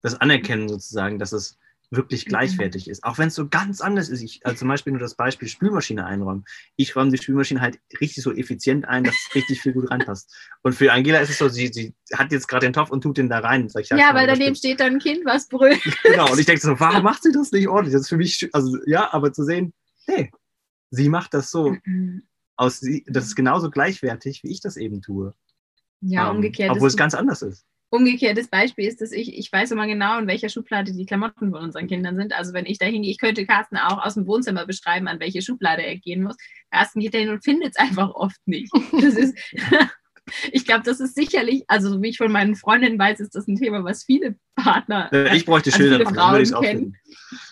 [0.00, 1.58] Das Anerkennen sozusagen, dass es
[1.90, 2.30] wirklich mhm.
[2.30, 3.04] gleichwertig ist.
[3.04, 4.22] Auch wenn es so ganz anders ist.
[4.22, 6.44] Ich, also zum Beispiel nur das Beispiel Spülmaschine einräumen.
[6.76, 10.32] Ich räume die Spülmaschine halt richtig so effizient ein, dass es richtig viel gut reinpasst.
[10.62, 13.18] Und für Angela ist es so, sie, sie hat jetzt gerade den Topf und tut
[13.18, 13.68] den da rein.
[13.76, 15.80] Ich, ja, weil daneben steht dann ein Kind, was brüllt.
[16.02, 17.92] Genau, und ich denke so, warum macht sie das nicht ordentlich?
[17.92, 19.72] Das ist für mich, also ja, aber zu sehen,
[20.06, 20.30] hey,
[20.90, 21.76] sie macht das so.
[22.56, 25.34] Aus, das ist genauso gleichwertig, wie ich das eben tue.
[26.00, 26.70] Ja, um, umgekehrt.
[26.70, 30.26] Obwohl es ganz anders ist umgekehrtes Beispiel ist, dass ich, ich weiß immer genau, in
[30.26, 32.32] welcher Schublade die Klamotten von unseren Kindern sind.
[32.32, 35.42] Also wenn ich da hingehe, ich könnte Carsten auch aus dem Wohnzimmer beschreiben, an welche
[35.42, 36.36] Schublade er gehen muss.
[36.70, 38.72] Carsten geht dahin und findet es einfach oft nicht.
[38.92, 39.36] Das ist,
[40.52, 43.56] ich glaube, das ist sicherlich, also wie ich von meinen Freundinnen weiß, ist das ein
[43.56, 46.96] Thema, was viele Partner, ich bräuchte also viele Frauen kennen.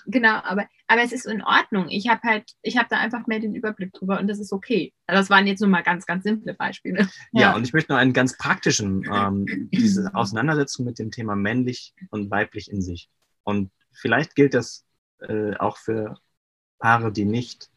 [0.07, 1.89] Genau, aber, aber es ist in Ordnung.
[1.91, 4.95] Ich habe halt, ich habe da einfach mehr den Überblick drüber und das ist okay.
[5.07, 7.09] Also das waren jetzt nur mal ganz, ganz simple Beispiele.
[7.33, 11.37] Ja, ja und ich möchte noch einen ganz praktischen, ähm, diese Auseinandersetzung mit dem Thema
[11.37, 13.11] männlich und weiblich in sich.
[13.45, 14.87] Und vielleicht gilt das
[15.21, 16.19] äh, auch für
[16.79, 17.71] Paare, die nicht,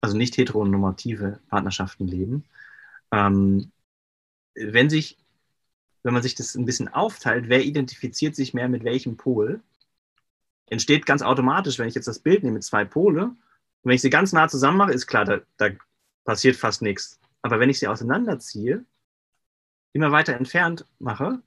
[0.00, 2.44] also nicht heteronormative Partnerschaften leben.
[3.12, 3.70] Ähm,
[4.54, 5.16] wenn sich,
[6.02, 9.62] wenn man sich das ein bisschen aufteilt, wer identifiziert sich mehr mit welchem Pol,
[10.70, 13.36] entsteht ganz automatisch, wenn ich jetzt das Bild nehme mit zwei Pole, und
[13.90, 15.70] wenn ich sie ganz nah zusammen mache, ist klar, da, da
[16.24, 17.20] passiert fast nichts.
[17.42, 18.84] Aber wenn ich sie auseinanderziehe,
[19.92, 21.40] immer weiter entfernt mache,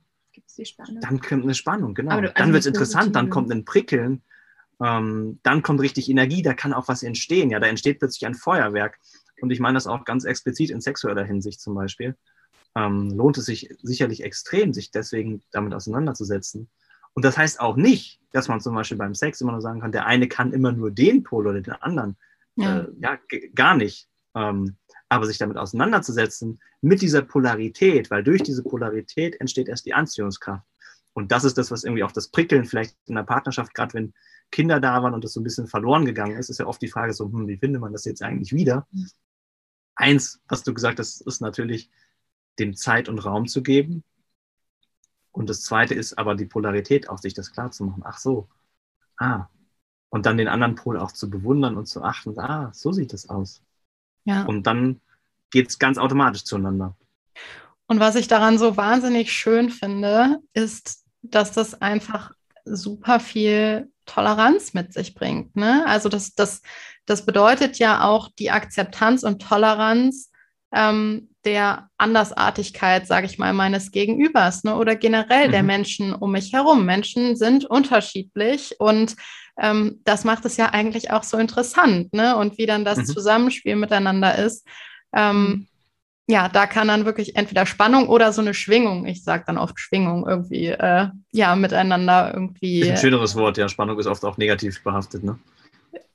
[1.02, 2.12] dann kommt eine Spannung, genau.
[2.12, 4.22] Du, also dann wird es interessant, dann kommt ein Prickeln,
[4.82, 7.50] ähm, dann kommt richtig Energie, da kann auch was entstehen.
[7.50, 8.98] Ja, da entsteht plötzlich ein Feuerwerk.
[9.42, 12.16] Und ich meine das auch ganz explizit in sexueller Hinsicht zum Beispiel
[12.76, 16.70] ähm, lohnt es sich sicherlich extrem, sich deswegen damit auseinanderzusetzen.
[17.14, 19.92] Und das heißt auch nicht, dass man zum Beispiel beim Sex immer nur sagen kann,
[19.92, 22.18] der eine kann immer nur den Pol oder den anderen.
[22.56, 23.20] Ja, äh, ja
[23.54, 24.08] gar nicht.
[24.34, 24.78] Ähm,
[25.10, 30.66] aber sich damit auseinanderzusetzen mit dieser Polarität, weil durch diese Polarität entsteht erst die Anziehungskraft.
[31.14, 34.14] Und das ist das, was irgendwie auch das Prickeln vielleicht in der Partnerschaft, gerade wenn
[34.52, 36.88] Kinder da waren und das so ein bisschen verloren gegangen ist, ist ja oft die
[36.88, 38.88] Frage so, hm, wie findet man das jetzt eigentlich wieder?
[38.92, 39.10] Mhm.
[39.96, 41.90] Eins, was du gesagt hast, ist natürlich,
[42.60, 44.04] dem Zeit und Raum zu geben.
[45.32, 48.04] Und das zweite ist aber die Polarität, auch sich das klar zu machen.
[48.06, 48.48] Ach so,
[49.18, 49.48] ah,
[50.10, 53.30] und dann den anderen Pol auch zu bewundern und zu achten, ah, so sieht es
[53.30, 53.62] aus.
[54.26, 54.44] Ja.
[54.44, 55.00] Und dann
[55.52, 56.96] geht es ganz automatisch zueinander.
[57.88, 62.32] Und was ich daran so wahnsinnig schön finde, ist, dass das einfach
[62.66, 65.56] super viel Toleranz mit sich bringt.
[65.56, 65.86] Ne?
[65.86, 66.62] Also das, das,
[67.06, 70.31] das bedeutet ja auch die Akzeptanz und Toleranz
[70.74, 74.76] ähm, der Andersartigkeit, sage ich mal, meines Gegenübers ne?
[74.76, 75.52] oder generell mhm.
[75.52, 76.86] der Menschen um mich herum.
[76.86, 79.16] Menschen sind unterschiedlich und
[79.60, 82.14] ähm, das macht es ja eigentlich auch so interessant.
[82.14, 82.36] Ne?
[82.38, 83.06] Und wie dann das mhm.
[83.06, 84.68] Zusammenspiel miteinander ist.
[85.14, 85.68] Ähm, mhm.
[86.28, 89.80] ja, da kann dann wirklich entweder Spannung oder so eine Schwingung, ich sage dann oft
[89.80, 92.82] Schwingung, irgendwie, äh, ja, miteinander irgendwie.
[92.82, 93.68] Ist ein schöneres Wort, ja.
[93.68, 95.38] Spannung ist oft auch negativ behaftet, ne?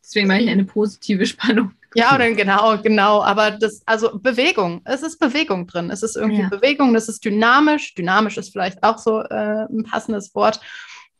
[0.02, 1.72] Deswegen meine ich eine positive Spannung.
[1.96, 3.22] Ja, oder genau, genau.
[3.22, 5.90] Aber das, also Bewegung, es ist Bewegung drin.
[5.90, 6.48] Es ist irgendwie ja.
[6.48, 7.94] Bewegung, es ist dynamisch.
[7.94, 10.60] Dynamisch ist vielleicht auch so äh, ein passendes Wort.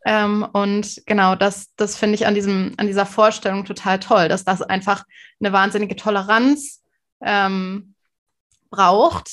[0.05, 4.45] Ähm, und genau, das, das finde ich an, diesem, an dieser Vorstellung total toll, dass
[4.45, 5.05] das einfach
[5.41, 6.83] eine wahnsinnige Toleranz
[7.23, 7.95] ähm,
[8.71, 9.31] braucht.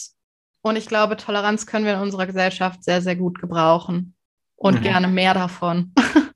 [0.61, 4.15] Und ich glaube, Toleranz können wir in unserer Gesellschaft sehr, sehr gut gebrauchen.
[4.55, 4.83] Und mhm.
[4.83, 5.93] gerne mehr davon.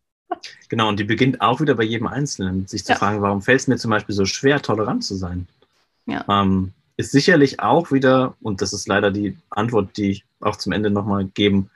[0.69, 2.97] Genau, und die beginnt auch wieder bei jedem Einzelnen, sich zu ja.
[2.97, 5.47] fragen, warum fällt es mir zum Beispiel so schwer, tolerant zu sein?
[6.05, 6.25] Ja.
[6.30, 10.71] Ähm, ist sicherlich auch wieder, und das ist leider die Antwort, die ich auch zum
[10.71, 11.69] Ende nochmal geben,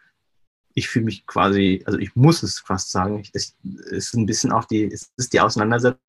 [0.74, 4.66] ich fühle mich quasi, also ich muss es fast sagen, es ist ein bisschen auch
[4.66, 6.00] die, es ist die Auseinandersetzung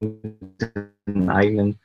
[0.00, 0.72] mit
[1.06, 1.78] den eigenen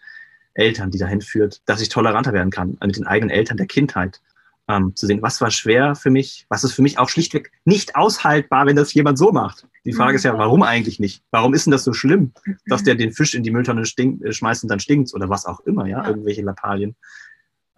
[0.53, 4.21] Eltern, die dahin führt, dass ich toleranter werden kann, mit den eigenen Eltern der Kindheit
[4.69, 7.95] ähm, zu sehen, was war schwer für mich, was ist für mich auch schlichtweg nicht
[7.95, 9.67] aushaltbar, wenn das jemand so macht.
[9.83, 10.37] Die Frage ist ja, mhm.
[10.37, 11.23] warum eigentlich nicht?
[11.31, 12.33] Warum ist denn das so schlimm,
[12.67, 15.47] dass der den Fisch in die Mülltonne stinkt, äh, schmeißt und dann stinkt oder was
[15.47, 16.07] auch immer, ja, ja.
[16.07, 16.95] irgendwelche Lappalien.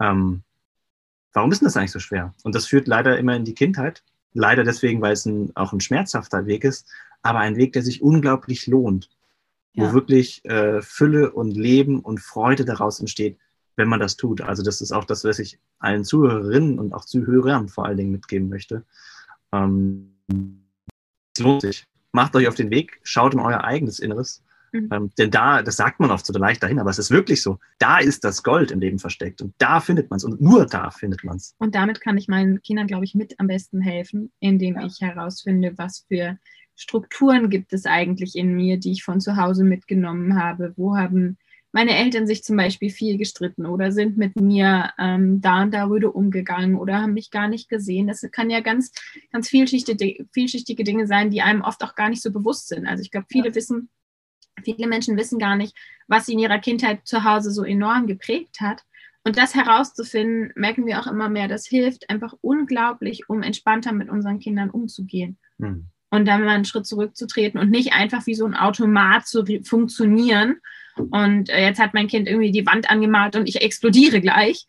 [0.00, 0.42] Ähm,
[1.32, 2.34] warum ist denn das eigentlich so schwer?
[2.44, 4.02] Und das führt leider immer in die Kindheit.
[4.34, 6.86] Leider deswegen, weil es ein, auch ein schmerzhafter Weg ist,
[7.22, 9.08] aber ein Weg, der sich unglaublich lohnt,
[9.72, 9.88] ja.
[9.88, 13.38] wo wirklich äh, Fülle und Leben und Freude daraus entsteht
[13.76, 14.40] wenn man das tut.
[14.40, 18.12] Also das ist auch das, was ich allen Zuhörerinnen und auch Zuhörern vor allen Dingen
[18.12, 18.84] mitgeben möchte.
[19.52, 20.14] Ähm,
[21.36, 21.86] es lohnt sich.
[22.12, 24.42] Macht euch auf den Weg, schaut in euer eigenes Inneres.
[24.72, 24.88] Mhm.
[24.90, 27.58] Ähm, denn da, das sagt man oft so leicht dahin, aber es ist wirklich so.
[27.78, 30.90] Da ist das Gold im Leben versteckt und da findet man es und nur da
[30.90, 31.54] findet man es.
[31.58, 35.74] Und damit kann ich meinen Kindern, glaube ich, mit am besten helfen, indem ich herausfinde,
[35.76, 36.38] was für
[36.74, 40.72] Strukturen gibt es eigentlich in mir, die ich von zu Hause mitgenommen habe.
[40.76, 41.36] Wo haben
[41.72, 45.86] meine Eltern sich zum Beispiel viel gestritten oder sind mit mir ähm, da und da
[45.86, 48.06] rüde umgegangen oder haben mich gar nicht gesehen.
[48.06, 48.92] Das kann ja ganz,
[49.32, 52.86] ganz vielschichtige, vielschichtige Dinge sein, die einem oft auch gar nicht so bewusst sind.
[52.86, 53.54] Also ich glaube, viele ja.
[53.54, 53.88] wissen,
[54.62, 55.74] viele Menschen wissen gar nicht,
[56.06, 58.82] was sie in ihrer Kindheit zu Hause so enorm geprägt hat.
[59.24, 64.10] Und das herauszufinden, merken wir auch immer mehr, das hilft einfach unglaublich, um entspannter mit
[64.10, 65.38] unseren Kindern umzugehen.
[65.58, 65.86] Mhm.
[66.10, 70.56] Und dann mal einen Schritt zurückzutreten und nicht einfach wie so ein Automat zu funktionieren
[70.96, 74.66] und äh, jetzt hat mein Kind irgendwie die Wand angemalt und ich explodiere gleich.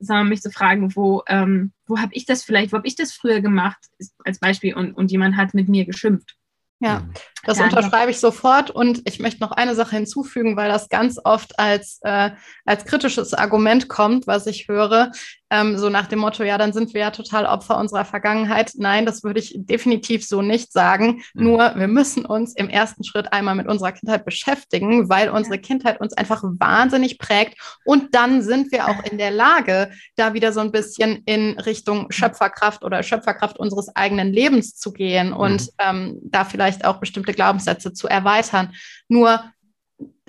[0.00, 3.12] Sondern mich zu fragen, wo, ähm, wo habe ich das vielleicht, wo habe ich das
[3.12, 3.78] früher gemacht,
[4.24, 6.36] als Beispiel, und, und jemand hat mit mir geschimpft.
[6.80, 7.12] Ja, mhm.
[7.42, 11.58] das unterschreibe ich sofort und ich möchte noch eine Sache hinzufügen, weil das ganz oft
[11.58, 12.30] als, äh,
[12.64, 15.10] als kritisches Argument kommt, was ich höre,
[15.50, 18.72] ähm, so nach dem Motto, ja, dann sind wir ja total Opfer unserer Vergangenheit.
[18.76, 21.22] Nein, das würde ich definitiv so nicht sagen.
[21.34, 21.44] Mhm.
[21.44, 26.00] Nur wir müssen uns im ersten Schritt einmal mit unserer Kindheit beschäftigen, weil unsere Kindheit
[26.00, 30.60] uns einfach wahnsinnig prägt und dann sind wir auch in der Lage, da wieder so
[30.60, 35.68] ein bisschen in Richtung Schöpferkraft oder Schöpferkraft unseres eigenen Lebens zu gehen und mhm.
[35.78, 38.72] ähm, da vielleicht vielleicht auch bestimmte Glaubenssätze zu erweitern.
[39.08, 39.42] Nur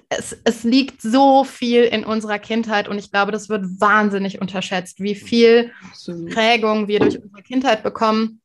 [0.09, 4.99] es, es, liegt so viel in unserer Kindheit und ich glaube, das wird wahnsinnig unterschätzt,
[4.99, 5.71] wie viel
[6.31, 8.41] Prägung wir durch unsere Kindheit bekommen.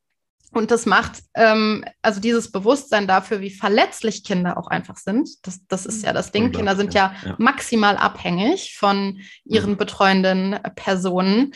[0.52, 5.28] Und das macht, ähm, also dieses Bewusstsein dafür, wie verletzlich Kinder auch einfach sind.
[5.46, 6.52] Das, das ist ja das Ding.
[6.52, 7.34] Kinder sind ja, ja.
[7.38, 9.76] maximal abhängig von ihren mhm.
[9.78, 11.54] betreuenden Personen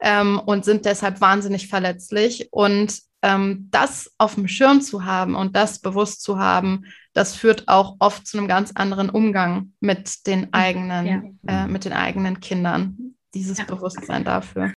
[0.00, 2.48] ähm, und sind deshalb wahnsinnig verletzlich.
[2.50, 6.84] Und ähm, das auf dem Schirm zu haben und das bewusst zu haben,
[7.14, 11.64] das führt auch oft zu einem ganz anderen Umgang mit den eigenen, ja.
[11.64, 13.14] äh, mit den eigenen Kindern.
[13.32, 13.64] Dieses ja.
[13.64, 14.72] Bewusstsein dafür.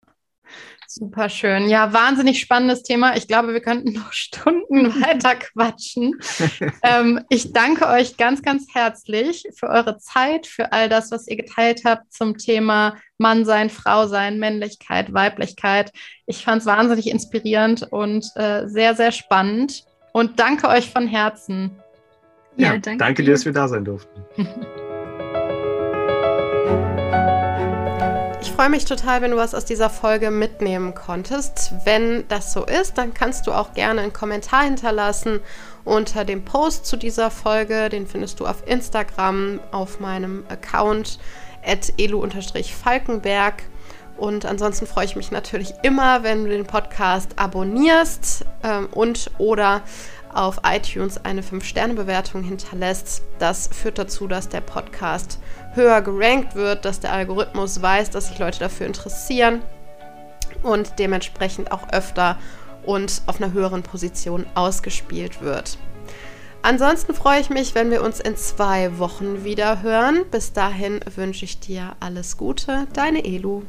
[0.88, 1.68] Super schön.
[1.68, 3.16] Ja, wahnsinnig spannendes Thema.
[3.16, 6.14] Ich glaube, wir könnten noch Stunden weiter quatschen.
[6.82, 11.36] ähm, ich danke euch ganz, ganz herzlich für eure Zeit, für all das, was ihr
[11.36, 15.90] geteilt habt zum Thema Mann sein, Frau sein, Männlichkeit, Weiblichkeit.
[16.26, 19.84] Ich fand es wahnsinnig inspirierend und äh, sehr, sehr spannend.
[20.12, 21.82] Und danke euch von Herzen.
[22.56, 24.22] Ja, ja danke, danke dir, dass wir da sein durften.
[28.56, 31.74] freue mich total, wenn du was aus dieser Folge mitnehmen konntest.
[31.84, 35.40] Wenn das so ist, dann kannst du auch gerne einen Kommentar hinterlassen
[35.84, 37.90] unter dem Post zu dieser Folge.
[37.90, 41.18] Den findest du auf Instagram auf meinem Account
[41.98, 43.62] elu-falkenberg.
[44.16, 49.82] Und ansonsten freue ich mich natürlich immer, wenn du den Podcast abonnierst ähm, und oder
[50.36, 53.22] auf iTunes eine 5-Sterne-Bewertung hinterlässt.
[53.38, 55.38] Das führt dazu, dass der Podcast
[55.74, 59.62] höher gerankt wird, dass der Algorithmus weiß, dass sich Leute dafür interessieren
[60.62, 62.38] und dementsprechend auch öfter
[62.84, 65.78] und auf einer höheren Position ausgespielt wird.
[66.62, 70.24] Ansonsten freue ich mich, wenn wir uns in zwei Wochen wieder hören.
[70.30, 73.62] Bis dahin wünsche ich dir alles Gute, deine Elu.